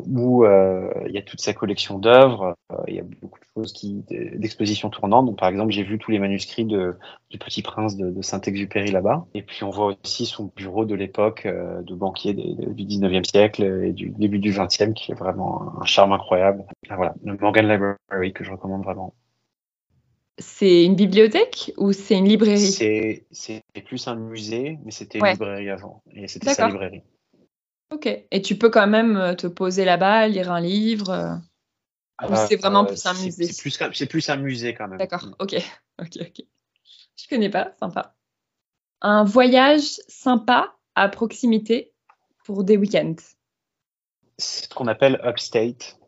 [0.06, 2.54] où euh, il y a toute sa collection d'œuvres.
[2.72, 5.26] euh, il y a beaucoup de choses qui d'expositions tournantes.
[5.26, 6.94] Donc, par exemple, j'ai vu tous les manuscrits de,
[7.30, 9.26] du Petit Prince de, de Saint-Exupéry là-bas.
[9.34, 13.62] Et puis, on voit aussi son bureau de l'époque euh, de banquier du 19e siècle
[13.84, 16.64] et du début du 20e, qui est vraiment un charme incroyable.
[16.88, 19.12] Ah, voilà, le Morgan Library que je recommande vraiment.
[20.40, 23.24] C'est une bibliothèque ou c'est une librairie?
[23.32, 25.30] C'est plus un musée, mais c'était Ouais.
[25.30, 26.02] une librairie avant.
[26.14, 27.02] Et c'était sa librairie.
[27.90, 28.06] Ok.
[28.06, 31.10] Et tu peux quand même euh, te poser là-bas, lire un livre.
[31.10, 31.34] euh,
[32.28, 34.98] Ou c'est vraiment plus un musée C'est plus, c'est plus un musée quand même.
[34.98, 35.54] D'accord, ok,
[36.00, 36.44] ok, ok.
[37.16, 38.14] Je connais pas, sympa.
[39.00, 41.92] Un voyage sympa à proximité
[42.44, 43.14] pour des week-ends.
[44.36, 45.98] C'est ce qu'on appelle Upstate,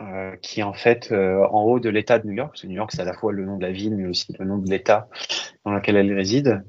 [0.00, 2.50] euh, qui est en fait euh, en haut de l'État de New York.
[2.50, 4.32] Parce que New York, c'est à la fois le nom de la ville, mais aussi
[4.38, 5.08] le nom de l'État
[5.64, 6.64] dans lequel elle réside.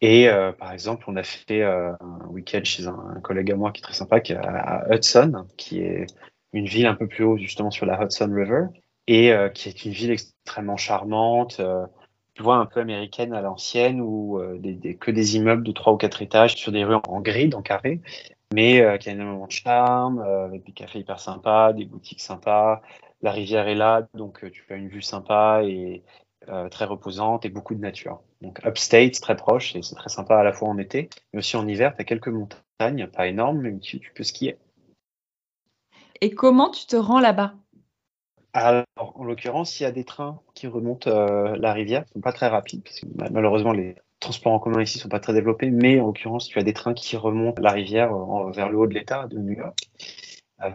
[0.00, 3.56] Et euh, par exemple, on a fait euh, un week-end chez un, un collègue à
[3.56, 6.06] moi qui est très sympa, qui est à, Hudson, qui est
[6.52, 8.64] une ville un peu plus haut justement sur la Hudson River,
[9.06, 11.60] et euh, qui est une ville extrêmement charmante.
[11.60, 11.86] euh,
[12.34, 15.72] tu vois, un peu américaine à l'ancienne, où euh, des, des- que des immeubles de
[15.72, 18.00] trois ou quatre étages sur des rues en, en grid, en carré,
[18.54, 22.82] mais euh, qui a énormément de charme, avec des cafés hyper sympas, des boutiques sympas.
[23.22, 26.02] La rivière est là, donc tu as une vue sympa et
[26.70, 28.20] très reposante et beaucoup de nature.
[28.40, 31.38] Donc upstate, c'est très proche et c'est très sympa à la fois en été, mais
[31.38, 31.94] aussi en hiver.
[31.94, 34.56] Tu as quelques montagnes, pas énormes, mais tu, tu peux skier.
[36.20, 37.54] Et comment tu te rends là-bas?
[38.52, 42.20] Alors, en l'occurrence, il y a des trains qui remontent euh, la rivière, qui sont
[42.20, 45.32] pas très rapides, parce que ma- malheureusement, les transports en commun ici sont pas très
[45.32, 48.78] développés, mais en l'occurrence, tu as des trains qui remontent la rivière euh, vers le
[48.78, 50.04] haut de l'État de New York, euh,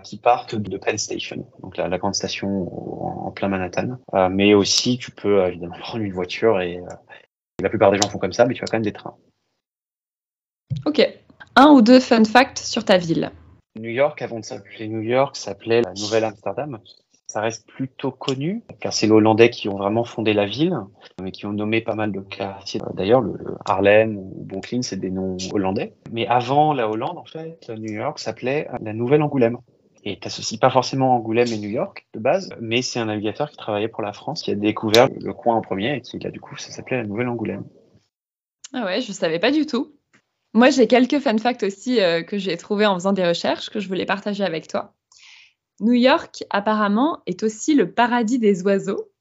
[0.03, 2.47] qui partent de Penn Station, donc la, la grande station
[3.05, 3.97] en, en plein Manhattan.
[4.13, 6.87] Euh, mais aussi, tu peux euh, évidemment prendre une voiture et euh,
[7.61, 9.15] la plupart des gens font comme ça, mais tu as quand même des trains.
[10.85, 11.07] Ok.
[11.55, 13.31] Un ou deux fun facts sur ta ville.
[13.77, 16.79] New York, avant de s'appeler New York, s'appelait la Nouvelle Amsterdam.
[17.27, 20.77] ça reste plutôt connu, car c'est les Hollandais qui ont vraiment fondé la ville,
[21.21, 22.81] mais qui ont nommé pas mal de quartiers.
[22.93, 25.93] D'ailleurs, le, Harlem ou Brooklyn, c'est des noms hollandais.
[26.11, 29.57] Mais avant la Hollande, en fait, New York s'appelait la Nouvelle Angoulême.
[30.07, 33.57] Et t'associes pas forcément Angoulême et New York de base, mais c'est un navigateur qui
[33.57, 36.39] travaillait pour la France qui a découvert le coin en premier et qui, là, du
[36.39, 37.65] coup, ça s'appelait la Nouvelle Angoulême.
[38.71, 39.95] Ah ouais, je savais pas du tout.
[40.53, 43.79] Moi, j'ai quelques fun facts aussi euh, que j'ai trouvés en faisant des recherches que
[43.79, 44.93] je voulais partager avec toi.
[45.79, 49.11] New York, apparemment, est aussi le paradis des oiseaux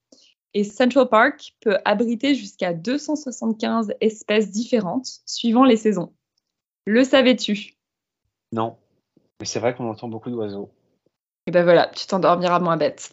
[0.53, 6.13] et Central Park peut abriter jusqu'à 275 espèces différentes suivant les saisons.
[6.87, 7.73] Le savais-tu?
[8.53, 8.77] Non,
[9.41, 10.71] mais c'est vrai qu'on entend beaucoup d'oiseaux.
[11.47, 13.11] Et ben voilà, tu t'endormiras moins bête.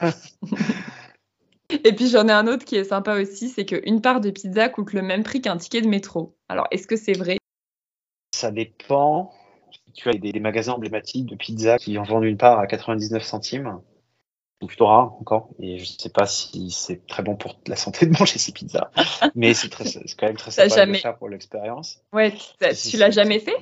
[1.70, 4.68] et puis j'en ai un autre qui est sympa aussi, c'est qu'une part de pizza
[4.68, 6.36] coûte le même prix qu'un ticket de métro.
[6.48, 7.38] Alors est-ce que c'est vrai?
[8.34, 9.32] Ça dépend
[9.94, 13.80] tu as des, magasins emblématiques de pizza qui en vendent une part à 99 centimes.
[14.60, 15.50] C'est plutôt rare encore.
[15.58, 18.52] Et je ne sais pas si c'est très bon pour la santé de manger ces
[18.52, 18.90] pizzas.
[19.34, 21.02] mais c'est quand même très sympa jamais...
[21.18, 22.02] pour l'expérience.
[22.12, 22.32] Ouais,
[22.90, 23.56] tu l'as jamais fait?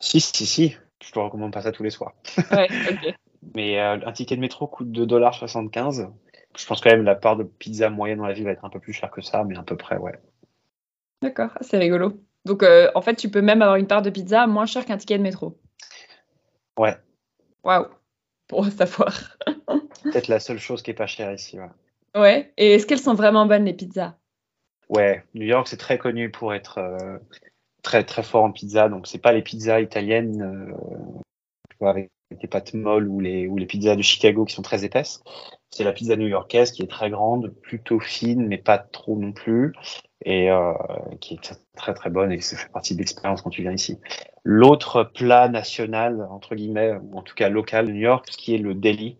[0.00, 0.76] Si, si, si.
[1.06, 2.14] Je te recommande pas ça tous les soirs.
[2.50, 3.14] Ouais, ok.
[3.54, 6.10] mais euh, un ticket de métro coûte 2,75$.
[6.56, 8.70] Je pense quand même la part de pizza moyenne dans la ville va être un
[8.70, 10.18] peu plus chère que ça, mais à peu près, ouais.
[11.22, 12.20] D'accord, c'est rigolo.
[12.44, 14.96] Donc, euh, en fait, tu peux même avoir une part de pizza moins cher qu'un
[14.96, 15.58] ticket de métro.
[16.76, 16.96] Ouais.
[17.62, 17.86] Waouh,
[18.48, 19.36] pour savoir.
[20.02, 21.58] Peut-être la seule chose qui est pas chère ici.
[21.58, 22.20] Ouais.
[22.20, 22.52] ouais.
[22.56, 24.16] Et est-ce qu'elles sont vraiment bonnes, les pizzas?
[24.88, 27.18] Ouais, New York, c'est très connu pour être euh,
[27.86, 28.88] très, très fort en pizza.
[28.88, 30.42] Donc, c'est pas les pizzas italiennes
[31.80, 34.84] euh, avec des pâtes molles ou les, ou les pizzas de Chicago qui sont très
[34.84, 35.22] épaisses.
[35.70, 39.72] C'est la pizza new-yorkaise qui est très grande, plutôt fine, mais pas trop non plus
[40.24, 40.72] et euh,
[41.20, 43.98] qui est très très bonne et ça fait partie de l'expérience quand tu viens ici.
[44.42, 48.74] L'autre plat national, entre guillemets, ou en tout cas local New York, qui est le
[48.74, 49.18] deli,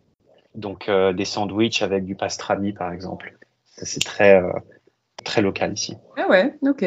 [0.57, 3.39] donc euh, des sandwichs avec du pastrami par exemple.
[3.77, 4.51] C'est très, euh,
[5.23, 5.97] très local ici.
[6.17, 6.85] Ah ouais, ok.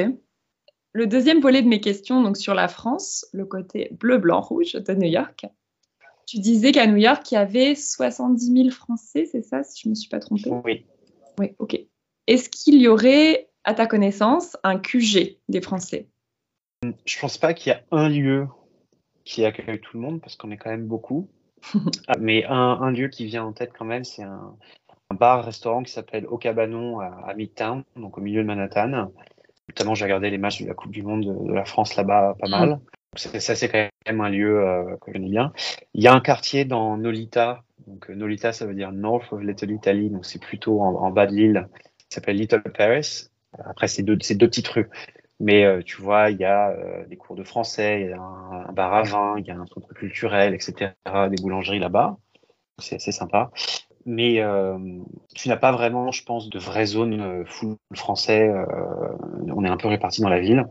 [0.99, 4.73] Le deuxième volet de mes questions, donc sur la France, le côté bleu, blanc, rouge
[4.73, 5.45] de New York.
[6.27, 9.87] Tu disais qu'à New York, il y avait 70 000 Français, c'est ça, si je
[9.87, 10.51] ne me suis pas trompée?
[10.65, 10.85] Oui.
[11.39, 11.79] Oui, ok.
[12.27, 16.09] Est-ce qu'il y aurait à ta connaissance, un QG des Français?
[17.05, 18.49] Je pense pas qu'il y a un lieu
[19.23, 21.29] qui accueille tout le monde, parce qu'on est quand même beaucoup.
[22.09, 24.57] Ah, mais un, lieu qui vient en tête quand même, c'est un,
[25.17, 29.11] bar-restaurant qui s'appelle Au Cabanon à, Midtown, donc au milieu de Manhattan.
[29.69, 32.49] Notamment, j'ai regardé les matchs de la Coupe du Monde de, la France là-bas pas
[32.49, 32.69] mal.
[32.69, 32.79] Mm.
[33.15, 35.51] Ça, c'est quand même un lieu euh, que je connais bien.
[35.93, 37.63] Il y a un quartier dans Nolita.
[37.87, 40.09] Donc, Nolita, ça veut dire North of Little Italy.
[40.09, 41.67] Donc, c'est plutôt en, en bas de l'île.
[42.09, 43.29] Ça s'appelle Little Paris.
[43.65, 44.89] Après, c'est deux, deux petites rues.
[45.39, 48.19] Mais euh, tu vois, il y a euh, des cours de français, il y a
[48.19, 50.91] un, bar à vin, il y a un centre culturel, etc.,
[51.29, 52.17] des boulangeries là-bas.
[52.77, 53.51] C'est assez sympa.
[54.05, 54.77] Mais euh,
[55.35, 58.51] tu n'as pas vraiment, je pense, de vraie zone full français.
[59.47, 60.65] on est un peu répartis dans la ville.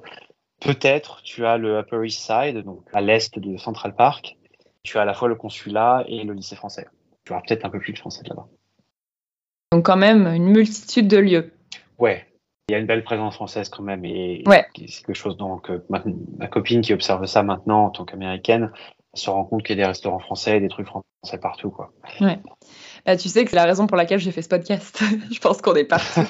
[0.61, 4.37] Peut-être tu as le Upper East Side, donc à l'est de Central Park.
[4.83, 6.87] Tu as à la fois le consulat et le lycée français.
[7.25, 8.49] Tu auras peut-être un peu plus de français là-bas.
[9.73, 11.53] Donc quand même une multitude de lieux.
[11.99, 12.27] Ouais,
[12.69, 14.45] il y a une belle présence française quand même et
[14.77, 18.71] c'est quelque chose donc ma copine qui observe ça maintenant en tant qu'américaine
[19.15, 21.08] se rend compte qu'il y a des restaurants français des trucs français
[21.41, 21.93] partout quoi.
[22.21, 22.39] Ouais.
[23.05, 25.03] Bah, tu sais que c'est la raison pour laquelle j'ai fait ce podcast.
[25.33, 26.21] je pense qu'on est partout.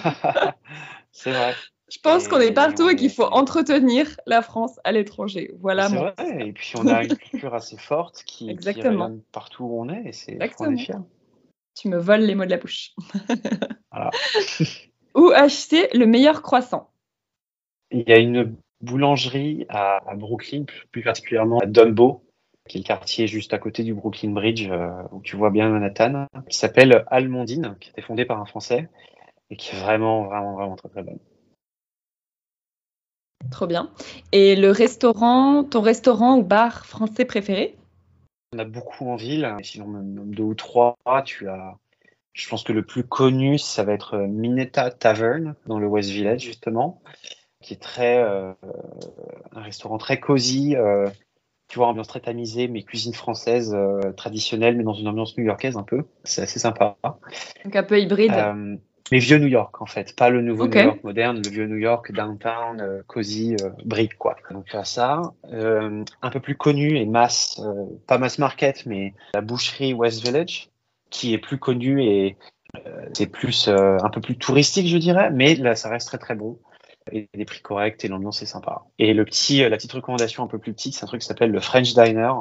[1.13, 1.55] c'est vrai.
[1.91, 5.53] Je pense qu'on est partout et qu'il faut entretenir la France à l'étranger.
[5.61, 5.89] Voilà.
[5.89, 6.15] C'est vrai.
[6.47, 9.11] Et puis on a une culture assez forte qui, Exactement.
[9.11, 10.95] qui partout où on est et c'est on est fiers.
[11.75, 12.93] Tu me voles les mots de la bouche.
[13.91, 14.11] voilà.
[15.15, 16.91] Où acheter le meilleur croissant?
[17.91, 22.25] Il y a une boulangerie à, Brooklyn, plus particulièrement à Dumbo,
[22.69, 25.69] qui est le quartier juste à côté du Brooklyn Bridge, euh, où tu vois bien
[25.69, 28.89] Manhattan, qui s'appelle Almondine, qui a été fondée par un Français,
[29.51, 31.19] et qui est vraiment, vraiment, vraiment très, très bonne.
[33.51, 33.91] Trop bien.
[34.33, 37.77] Et le restaurant, ton restaurant ou bar français préféré?
[38.53, 39.57] On a beaucoup en ville.
[39.63, 41.77] Si l'on nomme deux ou trois, tu as
[42.39, 46.11] je pense que le plus connu, ça va être euh, Minetta Tavern dans le West
[46.11, 47.03] Village justement,
[47.61, 48.53] qui est très euh,
[49.53, 50.77] un restaurant très cosy.
[50.77, 51.09] Euh,
[51.69, 53.77] tu vois, ambiance très tamisée, mais cuisine française
[54.17, 56.05] traditionnelle, mais dans une ambiance new-yorkaise un peu.
[56.25, 56.97] C'est assez sympa.
[57.65, 58.33] Donc un peu hybride.
[59.13, 61.77] mais vieux New York en fait, pas le nouveau New York moderne, le vieux New
[61.77, 64.37] York downtown, cosy, brick quoi.
[64.51, 65.21] Donc ça,
[65.53, 67.61] un peu plus connu et mass,
[68.07, 70.71] pas mass market, mais la boucherie West Village
[71.11, 72.37] qui est plus connu et
[72.77, 76.19] euh, c'est plus euh, un peu plus touristique, je dirais, mais là, ça reste très
[76.19, 76.59] très bon
[77.13, 78.87] et des prix corrects et l'ambiance est sympa.
[78.99, 81.27] Et le petit, euh, la petite recommandation un peu plus petite, c'est un truc qui
[81.27, 82.33] s'appelle le French Diner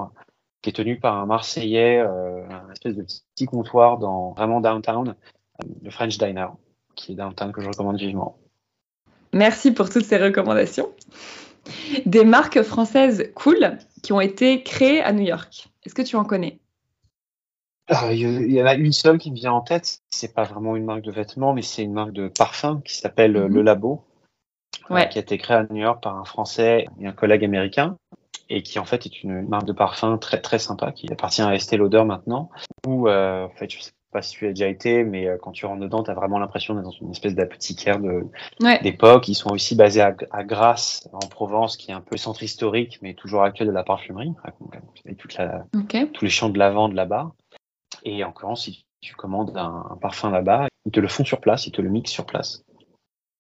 [0.62, 5.16] qui est tenu par un Marseillais, un espèce de petit comptoir dans vraiment downtown,
[5.84, 6.48] le French Diner,
[6.96, 8.38] qui est downtown que je recommande vivement.
[9.34, 10.90] Merci pour toutes ces recommandations.
[12.06, 15.70] Des marques françaises cool qui ont été créées à New York.
[15.86, 16.60] Est-ce que tu en connais?
[17.90, 20.02] Ah, il y en a une seule qui me vient en tête.
[20.10, 23.34] C'est pas vraiment une marque de vêtements, mais c'est une marque de parfum qui s'appelle
[23.34, 23.48] mhm.
[23.48, 24.04] Le Labo,
[24.92, 27.98] euh, qui a été créée à New York par un Français et un collègue américain,
[28.50, 31.54] et qui en fait est une marque de parfum très très sympa, qui appartient à
[31.54, 32.50] Estée Lauder maintenant.
[32.86, 35.52] Où, euh, en fait, je sais pas si tu as déjà été, mais euh, quand
[35.52, 38.00] tu rentres dedans, tu as vraiment l'impression d'être dans une espèce d'apothicaire
[38.82, 39.28] d'époque.
[39.28, 43.00] Ils sont aussi basés à, à, Grasse, en Provence, qui est un peu centre historique,
[43.02, 44.32] mais toujours actuel de la parfumerie.
[45.18, 45.66] Toute la,
[46.14, 47.32] Tous les champs de lavande là-bas.
[48.04, 51.68] Et en l'occurrence, si tu commandes un, parfum là-bas, ils te le font sur place,
[51.68, 52.64] ils te le mixent sur place.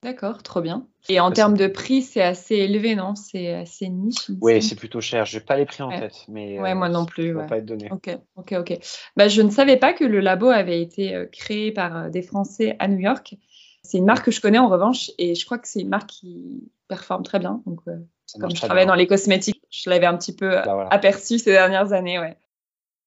[0.04, 0.86] D'accord, trop bien.
[1.10, 3.16] Et en termes de prix, c'est assez élevé, non?
[3.16, 4.30] C'est assez niche.
[4.42, 5.26] Oui, c'est plutôt cher.
[5.26, 7.30] Je n'ai pas les prix en tête, mais ouais, moi non plus.
[7.30, 7.90] Ça va pas être donné.
[7.92, 8.80] Ok, ok, ok.
[9.16, 12.22] Bah, je ne savais pas que le labo avait été euh, créé par euh, des
[12.22, 13.36] Français à New York.
[13.82, 16.10] C'est une marque que je connais en revanche, et je crois que c'est une marque
[16.10, 17.64] qui performe très bien.
[17.66, 17.98] Donc, euh,
[18.40, 21.94] comme je travaille dans les cosmétiques, je l'avais un petit peu bah, aperçu ces dernières
[21.94, 22.38] années, ouais.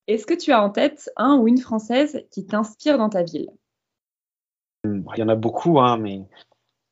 [0.09, 3.51] Est-ce que tu as en tête un ou une française qui t'inspire dans ta ville?
[4.85, 6.23] Il y en a beaucoup, hein, mais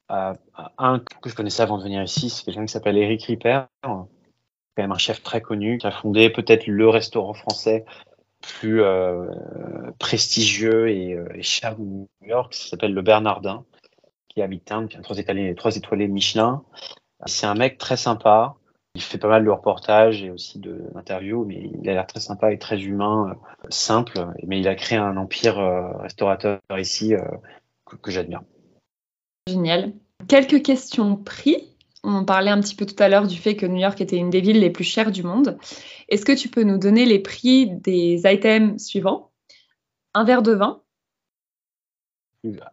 [0.08, 4.08] un que je connaissais avant de venir ici, c'est quelqu'un qui s'appelle Eric Ripper, quand
[4.78, 7.84] même un chef très connu, qui a fondé peut-être le restaurant français
[8.40, 9.26] plus euh,
[9.98, 13.64] prestigieux et, euh, et, cher de New York, qui s'appelle le Bernardin,
[14.28, 16.62] qui habite un, qui a trois étoilés, trois étoilés Michelin.
[17.26, 18.54] C'est un mec très sympa,
[18.94, 22.52] il fait pas mal de reportages et aussi d'interviews, mais il a l'air très sympa
[22.52, 24.26] et très humain, euh, simple.
[24.46, 25.58] Mais il a créé un empire
[26.00, 27.14] restaurateur ici
[27.84, 28.42] que, j'admire.
[29.48, 29.92] Génial.
[30.28, 31.74] Quelques questions prix.
[32.04, 34.30] On parlait un petit peu tout à l'heure du fait que New York était une
[34.30, 35.58] des villes les plus chères du monde.
[36.08, 39.32] Est-ce que tu peux nous donner les prix des items suivants?
[40.14, 40.80] Un verre de vin,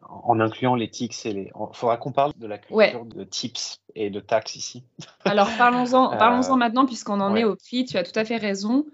[0.09, 1.51] en incluant les tics et les.
[1.55, 4.83] Il faudra qu'on parle de la culture de tips et de taxes ici.
[5.25, 7.85] Alors parlons-en euh, parlons maintenant, puisqu'on en est au prix.
[7.85, 8.85] Tu as tout à fait raison.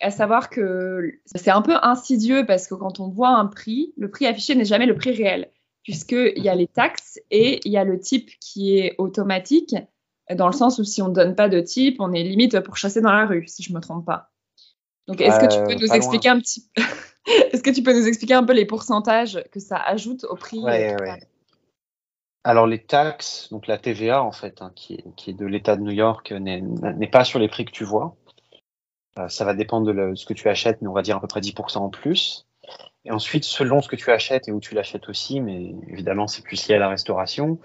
[0.00, 4.10] à savoir que c'est un peu insidieux parce que quand on voit un prix, le
[4.10, 5.50] prix affiché n'est jamais le prix réel,
[5.82, 9.74] puisqu'il y a les taxes et il y a le type qui est automatique,
[10.34, 12.76] dans le sens où si on ne donne pas de type, on est limite pour
[12.76, 14.30] chasser dans la rue, si je ne me trompe pas.
[15.06, 16.82] Donc est-ce que tu peux euh, nous expliquer un petit peu
[17.52, 20.60] Est-ce que tu peux nous expliquer un peu les pourcentages que ça ajoute au prix
[20.60, 21.16] ouais, euh,
[22.44, 25.90] Alors les taxes, donc la TVA en fait, hein, qui, est, de l'État de New
[25.90, 28.16] York, n'est pas sur les prix que tu vois.
[29.18, 31.26] Euh, ça va dépendre de, ce que tu achètes, mais on va dire à peu
[31.26, 32.46] près 10% en plus.
[33.04, 36.42] Et ensuite, selon ce que tu achètes et où tu l'achètes aussi, mais évidemment c'est
[36.42, 37.58] plus lié à la restauration,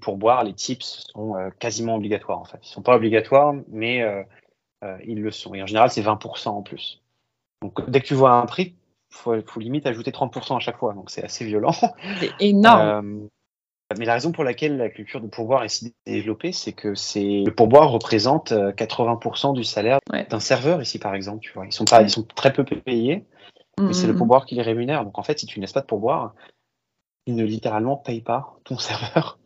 [0.00, 2.58] pour boire, les tips sont euh, quasiment obligatoires en fait.
[2.62, 4.04] Ils sont pas obligatoires, mais
[5.04, 5.54] ils le sont.
[5.54, 7.02] Et en général, c'est 20% en plus.
[7.62, 8.74] Donc dès que tu vois un prix,
[9.10, 11.74] faut, faut limite ajouter 30% à chaque fois, donc c'est assez violent.
[12.20, 12.80] C'est énorme.
[12.80, 13.26] Euh,
[13.98, 17.42] mais la raison pour laquelle la culture de pourboire est si développée, c'est que c'est
[17.44, 19.98] le pourboire représente 80% euh, du salaire
[20.28, 21.40] d'un serveur ici, par exemple.
[21.40, 23.24] Tu vois, ils sont pas, ils sont très peu payés,
[23.80, 24.16] mais c'est le mm-hmm.
[24.16, 25.04] pourboire qui les rémunère.
[25.04, 26.34] Donc en fait, si tu ne laisses pas de pourboire,
[27.26, 29.38] ils ne littéralement payent pas ton serveur.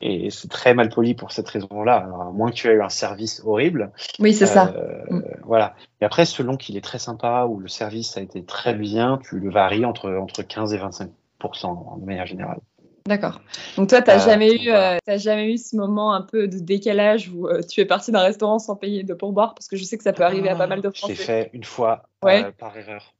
[0.00, 1.96] Et c'est très mal poli pour cette raison-là.
[1.96, 3.92] À moins que tu aies eu un service horrible.
[4.18, 4.74] Oui, c'est ça.
[4.76, 5.22] Euh, mm.
[5.44, 5.74] Voilà.
[6.00, 9.38] Et après, selon qu'il est très sympa ou le service a été très bien, tu
[9.38, 12.58] le varies entre, entre 15 et 25% de manière générale.
[13.06, 13.40] D'accord.
[13.76, 16.58] Donc toi, tu n'as euh, jamais, eu, euh, jamais eu ce moment un peu de
[16.58, 19.54] décalage où tu es parti d'un restaurant sans payer de pourboire?
[19.54, 21.14] Parce que je sais que ça peut arriver à pas mal de Français.
[21.14, 23.14] Je l'ai fait une fois par erreur.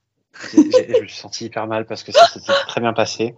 [0.52, 3.34] Je me suis senti hyper mal parce que ça s'était très bien passé.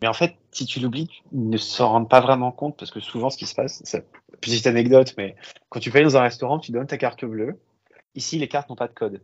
[0.00, 3.00] Mais en fait, si tu l'oublies, ils ne s'en rendent pas vraiment compte parce que
[3.00, 5.36] souvent, ce qui se passe, c'est une petite anecdote, mais
[5.68, 7.60] quand tu payes dans un restaurant, tu donnes ta carte bleue.
[8.14, 9.20] Ici, les cartes n'ont pas de code.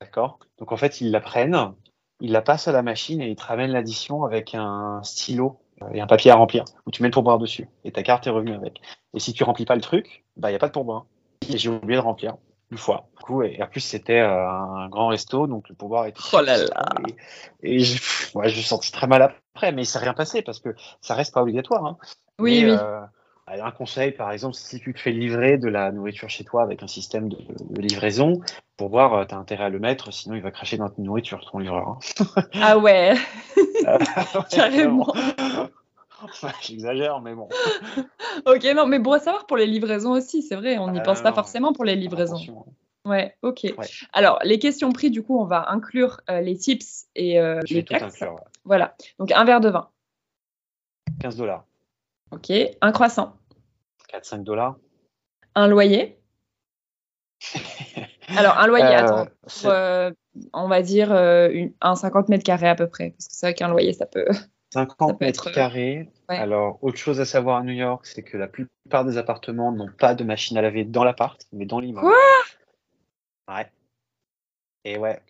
[0.00, 0.38] D'accord?
[0.58, 1.72] Donc en fait, ils la prennent,
[2.20, 5.58] ils la passent à la machine et ils te ramènent l'addition avec un stylo
[5.92, 8.30] et un papier à remplir où tu mets le pourboire dessus et ta carte est
[8.30, 8.80] revenue avec.
[9.14, 11.06] Et si tu remplis pas le truc, bah il y a pas de pourboire.
[11.48, 12.36] Et j'ai oublié de remplir
[12.70, 13.08] une fois.
[13.16, 16.20] Du coup, et en plus, c'était euh, un grand resto, donc le pouvoir était.
[16.32, 16.84] Oh là là
[17.62, 18.02] Et, je,
[18.36, 21.14] ouais, je me sentis très mal après, mais ça s'est rien passé parce que ça
[21.14, 21.84] reste pas obligatoire.
[21.84, 21.96] Hein.
[22.38, 22.70] Oui, oui.
[22.70, 23.00] Euh,
[23.48, 26.82] un conseil, par exemple, si tu te fais livrer de la nourriture chez toi avec
[26.82, 27.38] un système de,
[27.80, 28.40] livraison,
[28.76, 31.00] pour voir, euh, tu as intérêt à le mettre, sinon il va cracher dans ta
[31.00, 31.88] nourriture, ton livreur.
[31.88, 32.42] Hein.
[32.60, 33.14] ah ouais,
[34.50, 35.14] carrément.
[36.62, 37.48] J'exagère, mais bon.
[38.46, 41.22] ok, non, mais bon à savoir pour les livraisons aussi, c'est vrai, on n'y pense
[41.22, 42.64] pas forcément pour les livraisons.
[43.04, 43.66] Ouais, ok.
[44.12, 47.84] Alors, les questions prix, du coup, on va inclure euh, les tips et euh, les
[47.84, 48.24] taxes.
[48.64, 48.96] Voilà.
[49.20, 49.90] Donc, un verre de vin.
[51.20, 51.64] 15 dollars.
[52.32, 52.50] Ok.
[52.80, 53.36] Un croissant.
[54.12, 54.76] 4-5 dollars.
[55.54, 56.18] Un loyer.
[58.36, 59.26] Alors, un loyer, attends,
[60.52, 63.68] on va dire un 50 mètres carrés à peu près, parce que c'est vrai qu'un
[63.68, 64.26] loyer, ça peut.
[64.76, 66.10] 50 mètres carrés.
[66.28, 69.90] Alors, autre chose à savoir à New York, c'est que la plupart des appartements n'ont
[69.90, 72.06] pas de machine à laver dans l'appart, mais dans l'immeuble.
[72.06, 73.54] Quoi?
[73.54, 73.70] Ouais.
[74.84, 75.20] Et ouais.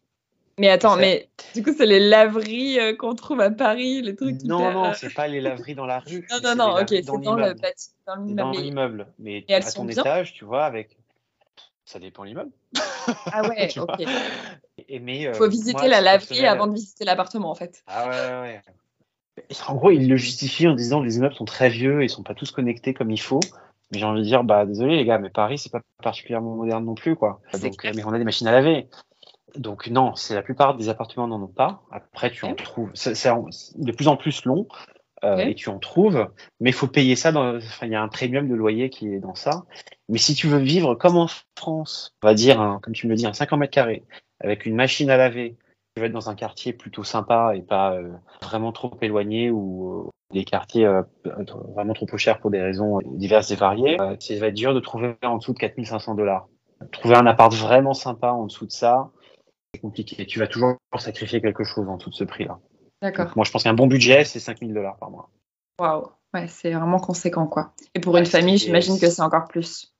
[0.58, 4.42] Mais attends, mais du coup, c'est les laveries euh, qu'on trouve à Paris, les trucs
[4.42, 6.26] Non, non, c'est pas les laveries dans la rue.
[6.30, 7.60] non, non, non, ok, c'est dans, dans l'immeuble.
[8.06, 9.06] Dans l'immeuble.
[9.18, 10.96] Mais à ton étage, tu vois, avec.
[11.84, 12.52] Ça dépend de l'immeuble.
[13.26, 14.04] Ah ouais, ok.
[14.88, 17.84] Il faut visiter la laverie avant de visiter l'appartement, en fait.
[17.86, 18.62] Ah ouais, ouais.
[19.68, 22.22] En gros, il le justifie en disant que les immeubles sont très vieux et sont
[22.22, 23.40] pas tous connectés comme il faut.
[23.92, 26.84] Mais j'ai envie de dire, bah désolé les gars, mais Paris c'est pas particulièrement moderne
[26.84, 27.40] non plus quoi.
[27.60, 28.88] Donc, mais on a des machines à laver.
[29.54, 31.82] Donc non, c'est la plupart des appartements n'en ont pas.
[31.90, 32.90] Après, tu en trouves.
[32.94, 33.30] C'est
[33.76, 34.66] de plus en plus long
[35.24, 36.28] euh, et tu en trouves,
[36.60, 37.30] mais il faut payer ça.
[37.82, 39.64] Il y a un premium de loyer qui est dans ça.
[40.08, 43.26] Mais si tu veux vivre comme en France, on va dire, comme tu me dis,
[43.26, 44.04] un 50 mètres carrés
[44.40, 45.56] avec une machine à laver,
[45.96, 50.04] tu veux être dans un quartier plutôt sympa et pas euh, vraiment trop éloigné ou
[50.06, 51.02] euh, des quartiers euh,
[51.74, 55.16] vraiment trop chers pour des raisons diverses et variées, ça va être dur de trouver
[55.22, 56.48] en dessous de 4500 dollars.
[56.92, 59.08] Trouver un appart vraiment sympa en dessous de ça,
[59.72, 60.26] c'est compliqué.
[60.26, 62.58] Tu vas toujours sacrifier quelque chose en dessous de ce prix-là.
[63.00, 63.32] D'accord.
[63.34, 65.30] Moi, je pense qu'un bon budget, c'est 5000 dollars par mois.
[65.80, 67.72] Waouh, ouais, c'est vraiment conséquent, quoi.
[67.94, 69.95] Et pour une famille, j'imagine que c'est encore plus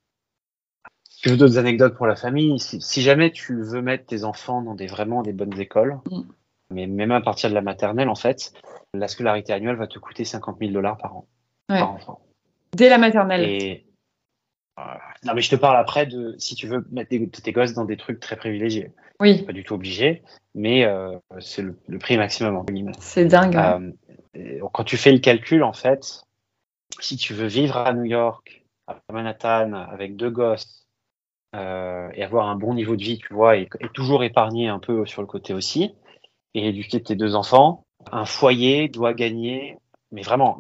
[1.23, 4.75] tu veux d'autres anecdotes pour la famille, si, jamais tu veux mettre tes enfants dans
[4.75, 6.23] des vraiment des bonnes écoles, mm.
[6.71, 8.53] mais même à partir de la maternelle, en fait,
[8.95, 11.27] la scolarité annuelle va te coûter 50 000 dollars par an.
[11.69, 12.21] Par enfant.
[12.75, 13.45] Dès la maternelle.
[13.45, 13.87] Et,
[15.25, 17.97] non, mais je te parle après de si tu veux mettre tes gosses dans des
[17.97, 18.93] trucs très privilégiés.
[19.21, 19.43] Oui.
[19.43, 20.23] Pas du tout obligé,
[20.55, 22.65] mais euh, c'est le, prix maximum.
[22.99, 23.57] C'est dingue.
[23.57, 26.23] Euh, quand tu fais le calcul, en fait,
[27.01, 30.86] si tu veux vivre à New York, à Manhattan, avec deux gosses,
[31.55, 35.07] euh, et avoir un bon niveau de vie, tu vois, et, toujours épargner un peu
[35.07, 35.95] sur le côté aussi,
[36.55, 37.85] et éduquer tes deux enfants.
[38.13, 39.79] Un foyer doit gagner,
[40.13, 40.59] mais vraiment,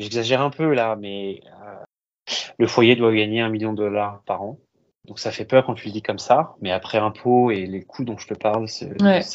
[0.00, 4.42] j'exagère un peu là, mais euh, le foyer doit gagner un million de dollars par
[4.42, 4.58] an.
[5.06, 7.82] Donc ça fait peur quand tu le dis comme ça, mais après impôts et les
[7.82, 8.86] coûts dont je te parle, ça,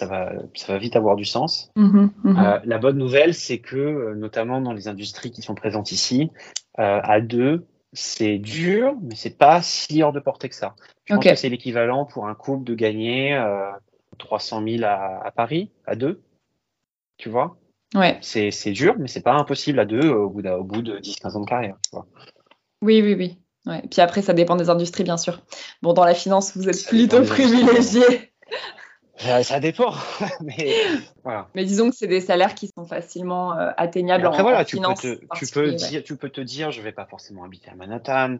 [0.06, 1.72] va, ça va vite avoir du sens.
[1.76, 5.92] Mmh mmh euh, la bonne nouvelle, c'est que, notamment dans les industries qui sont présentes
[5.92, 6.32] ici,
[6.78, 10.76] à deux, c'est dur, mais c'est pas si hors de portée que ça.
[11.06, 13.72] Je pense que c'est l'équivalent pour un couple de gagner euh,
[14.18, 16.22] 300 000 à, Paris, à deux.
[17.18, 17.58] Tu vois?
[17.96, 18.18] Ouais.
[18.22, 21.39] C'est, dur, mais c'est pas impossible à deux au bout, au bout de 10-15 ans
[21.41, 21.78] de carrière.
[21.84, 22.08] Tu vois
[22.84, 23.38] oui, oui, oui.
[23.66, 23.82] Ouais.
[23.89, 25.41] Puis après, ça dépend des industries, bien sûr.
[25.82, 28.02] Bon, dans la finance, vous êtes plutôt privilégié.
[29.18, 29.93] Ça dépend,
[30.41, 30.76] mais
[31.24, 31.47] voilà.
[31.53, 34.78] Mais disons que c'est des salaires qui sont facilement euh, atteignables après, en, voilà, tu
[34.78, 37.76] Peux te, tu, peux dire, tu peux te dire, je vais pas forcément habiter à
[37.76, 38.38] Manhattan.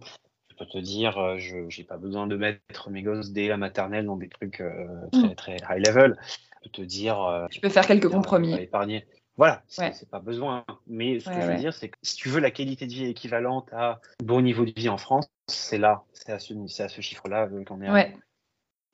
[0.50, 3.58] Tu peux te dire, euh, je n'ai pas besoin de mettre mes gosses dès la
[3.58, 5.36] maternelle dans des trucs euh, très, mm.
[5.36, 6.18] très high level.
[6.64, 7.48] Tu peux te dire.
[7.52, 8.54] tu peux faire quelques compromis.
[8.56, 9.06] Épargner.
[9.38, 10.64] Voilà, c'est pas besoin.
[10.88, 13.06] Mais ce que je veux dire, c'est que si tu veux la qualité de vie
[13.06, 17.48] équivalente à bon niveau de vie en France, c'est là, c'est à ce, ce chiffre-là
[17.66, 17.92] qu'on est.
[17.92, 18.16] Ouais.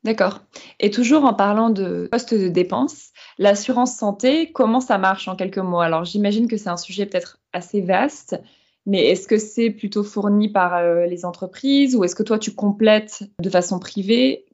[0.04, 0.41] D'accord.
[0.80, 5.58] Et toujours en parlant de poste de dépenses, l'assurance santé, comment ça marche en quelques
[5.58, 5.82] mots?
[5.82, 8.41] Alors j'imagine que c'est un sujet peut-être assez vaste,
[8.86, 12.56] mais est-ce que c'est plutôt fourni par euh, les entreprises ou est-ce que toi tu
[12.56, 14.45] complètes de façon privée?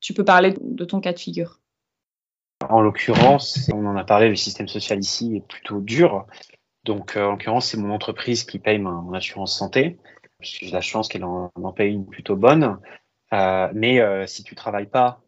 [0.00, 1.60] Tu peux parler de ton cas de figure.
[2.68, 6.26] En l'occurrence, on en a parlé, le système social ici est plutôt dur.
[6.84, 9.98] Donc euh, en l'occurrence, c'est mon entreprise qui paye mon assurance santé.
[10.40, 12.78] J'ai la chance qu'elle en paye une plutôt bonne.
[13.34, 15.20] Euh, mais euh, si tu travailles pas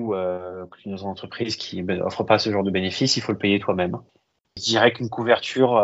[0.00, 3.16] ou euh, que tu es dans une entreprise qui n'offre pas ce genre de bénéfices,
[3.16, 3.98] il faut le payer toi-même.
[4.56, 5.78] Je dirais qu'une couverture,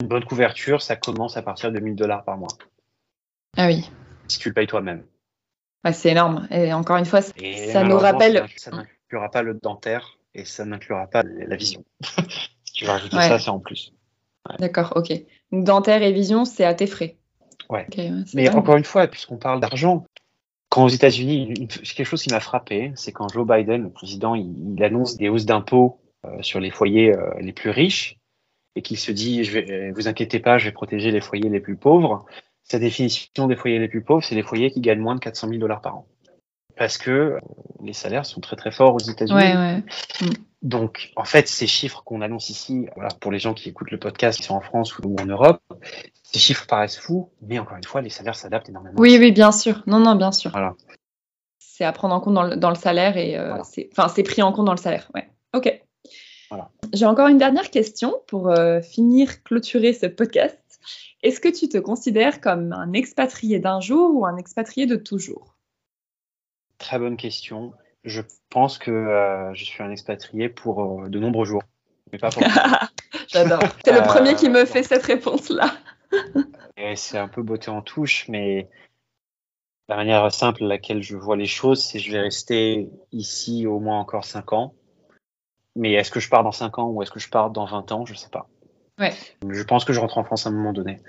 [0.00, 2.48] une bonne couverture, ça commence à partir de 1000 dollars par mois.
[3.56, 3.88] Ah oui.
[4.28, 5.04] Si tu le payes toi-même.
[5.92, 6.48] c'est énorme.
[6.50, 8.46] Et encore une fois, ça nous rappelle.
[8.56, 11.84] Ça, n'inclura pas le dentaire et ça n'inclura pas la vision.
[12.64, 13.92] si tu veux rajouter ça, c'est en plus.
[14.58, 15.12] D'accord, ok.
[15.52, 17.16] Donc dentaire et vision, c'est à tes frais.
[17.70, 17.86] Ouais.
[18.34, 20.04] Mais encore une fois, puisqu'on parle d'argent,
[20.68, 24.82] quand aux États-Unis, quelque chose qui m'a frappé, c'est quand Joe Biden, le président, il,
[24.82, 28.18] annonce des hausses d'impôts euh, sur les foyers euh, les plus riches
[28.74, 31.48] et qu'il se dit, je vais, euh, vous inquiétez pas, je vais protéger les foyers
[31.48, 32.26] les plus pauvres.
[32.64, 35.48] Sa définition des foyers les plus pauvres, c'est les foyers qui gagnent moins de 400
[35.48, 36.06] 000 dollars par an.
[36.76, 37.38] Parce que
[37.82, 39.38] les salaires sont très très forts aux États-Unis.
[39.38, 39.76] Ouais, ouais.
[40.20, 40.32] Mm.
[40.62, 43.98] Donc, en fait, ces chiffres qu'on annonce ici, voilà, pour les gens qui écoutent le
[43.98, 45.60] podcast, qui sont en France ou en Europe,
[46.22, 48.96] ces chiffres paraissent fous, mais encore une fois, les salaires s'adaptent énormément.
[48.98, 49.82] Oui, oui, bien sûr.
[49.86, 50.50] Non, non, bien sûr.
[50.52, 50.74] Voilà.
[51.58, 54.52] C'est à prendre en compte dans le, salaire et euh, c'est, enfin, c'est pris en
[54.52, 55.10] compte dans le salaire.
[55.14, 55.28] Ouais.
[55.54, 55.82] Ok.
[56.48, 56.70] Voilà.
[56.92, 60.58] J'ai encore une dernière question pour euh, finir, clôturer ce podcast.
[61.22, 65.53] Est-ce que tu te considères comme un expatrié d'un jour ou un expatrié de toujours?
[66.78, 67.72] Très bonne question.
[68.04, 71.62] Je pense que euh, je suis un expatrié pour euh, de nombreux jours,
[72.12, 72.42] mais pas pour.
[73.28, 73.60] J'adore.
[73.84, 75.74] C'est le premier qui me fait cette réponse-là.
[76.96, 78.68] c'est un peu beauté en touche, mais
[79.88, 83.66] la manière simple à laquelle je vois les choses, c'est que je vais rester ici
[83.66, 84.74] au moins encore 5 ans.
[85.76, 87.92] Mais est-ce que je pars dans 5 ans ou est-ce que je pars dans 20
[87.92, 88.06] ans?
[88.06, 88.48] Je ne sais pas.
[88.98, 89.12] Ouais.
[89.48, 91.00] Je pense que je rentre en France à un moment donné.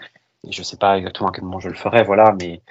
[0.48, 2.62] Et je ne sais pas exactement à quel moment je le ferai, voilà, mais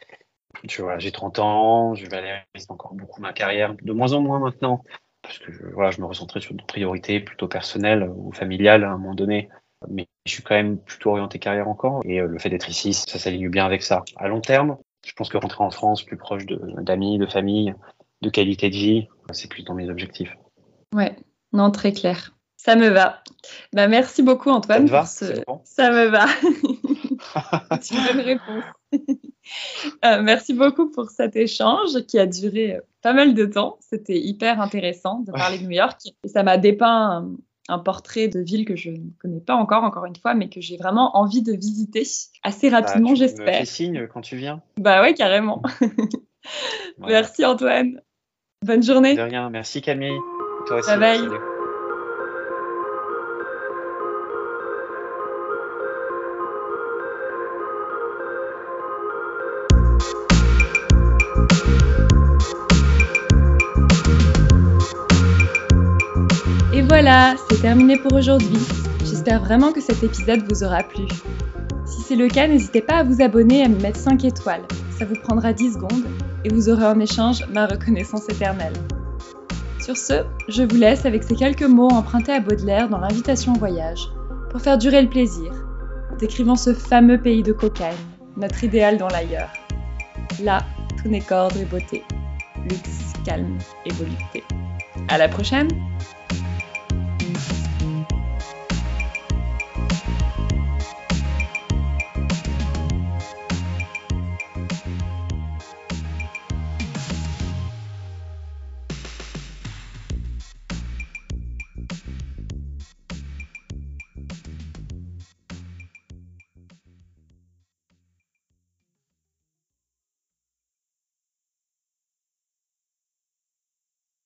[0.98, 2.06] j'ai 30 ans, je
[2.54, 4.82] rester encore beaucoup ma carrière, de moins en moins maintenant,
[5.22, 8.90] parce que je, voilà, je me recentrais sur des priorités plutôt personnelles ou familiales à
[8.90, 9.48] un moment donné.
[9.88, 12.94] Mais je suis quand même plutôt orienté carrière encore, et euh, le fait d'être ici,
[12.94, 14.02] ça s'aligne bien avec ça.
[14.16, 17.74] À long terme, je pense que rentrer en France plus proche d'amis, de, famille,
[18.22, 20.34] de qualité de vie, c'est plus dans mes objectifs.
[20.94, 21.14] Ouais,
[21.52, 22.34] non, très clair.
[22.56, 23.22] Ça me va.
[23.74, 24.88] Bah, merci beaucoup Antoine.
[24.88, 25.60] Ça, me va?
[25.64, 26.26] ça me va.
[27.82, 28.64] c'est une bonne réponse.
[30.06, 33.76] Euh, merci beaucoup pour cet échange qui a duré pas mal de temps.
[33.80, 37.28] C'était hyper intéressant de parler de New York et ça m'a dépeint
[37.68, 40.62] un, portrait de ville que je ne connais pas encore, encore une fois, mais que
[40.62, 42.04] j'ai vraiment envie de visiter
[42.42, 43.60] assez bah, rapidement, j'espère.
[43.60, 44.62] Tu signe quand tu viens.
[44.78, 45.62] Bah ouais, carrément.
[46.98, 48.00] Merci Antoine.
[48.62, 49.14] Bonne journée.
[49.14, 49.50] De rien.
[49.50, 50.18] Merci Camille.
[50.66, 50.88] Toi aussi.
[50.88, 51.53] Bye bye.
[67.48, 68.58] C'est terminé pour aujourd'hui.
[69.04, 71.04] J'espère vraiment que cet épisode vous aura plu.
[71.86, 74.64] Si c'est le cas, n'hésitez pas à vous abonner et à me mettre 5 étoiles.
[74.98, 76.04] Ça vous prendra 10 secondes
[76.44, 78.72] et vous aurez en échange ma reconnaissance éternelle.
[79.80, 83.58] Sur ce, je vous laisse avec ces quelques mots empruntés à Baudelaire dans l'invitation au
[83.58, 84.08] voyage,
[84.50, 85.52] pour faire durer le plaisir,
[86.18, 87.96] décrivant ce fameux pays de cocaïne,
[88.36, 89.52] notre idéal dans l'ailleurs.
[90.42, 90.64] Là,
[91.00, 92.02] tout n'est qu'ordre et beauté,
[92.64, 94.42] luxe, calme et volupté.
[95.08, 95.68] À la prochaine!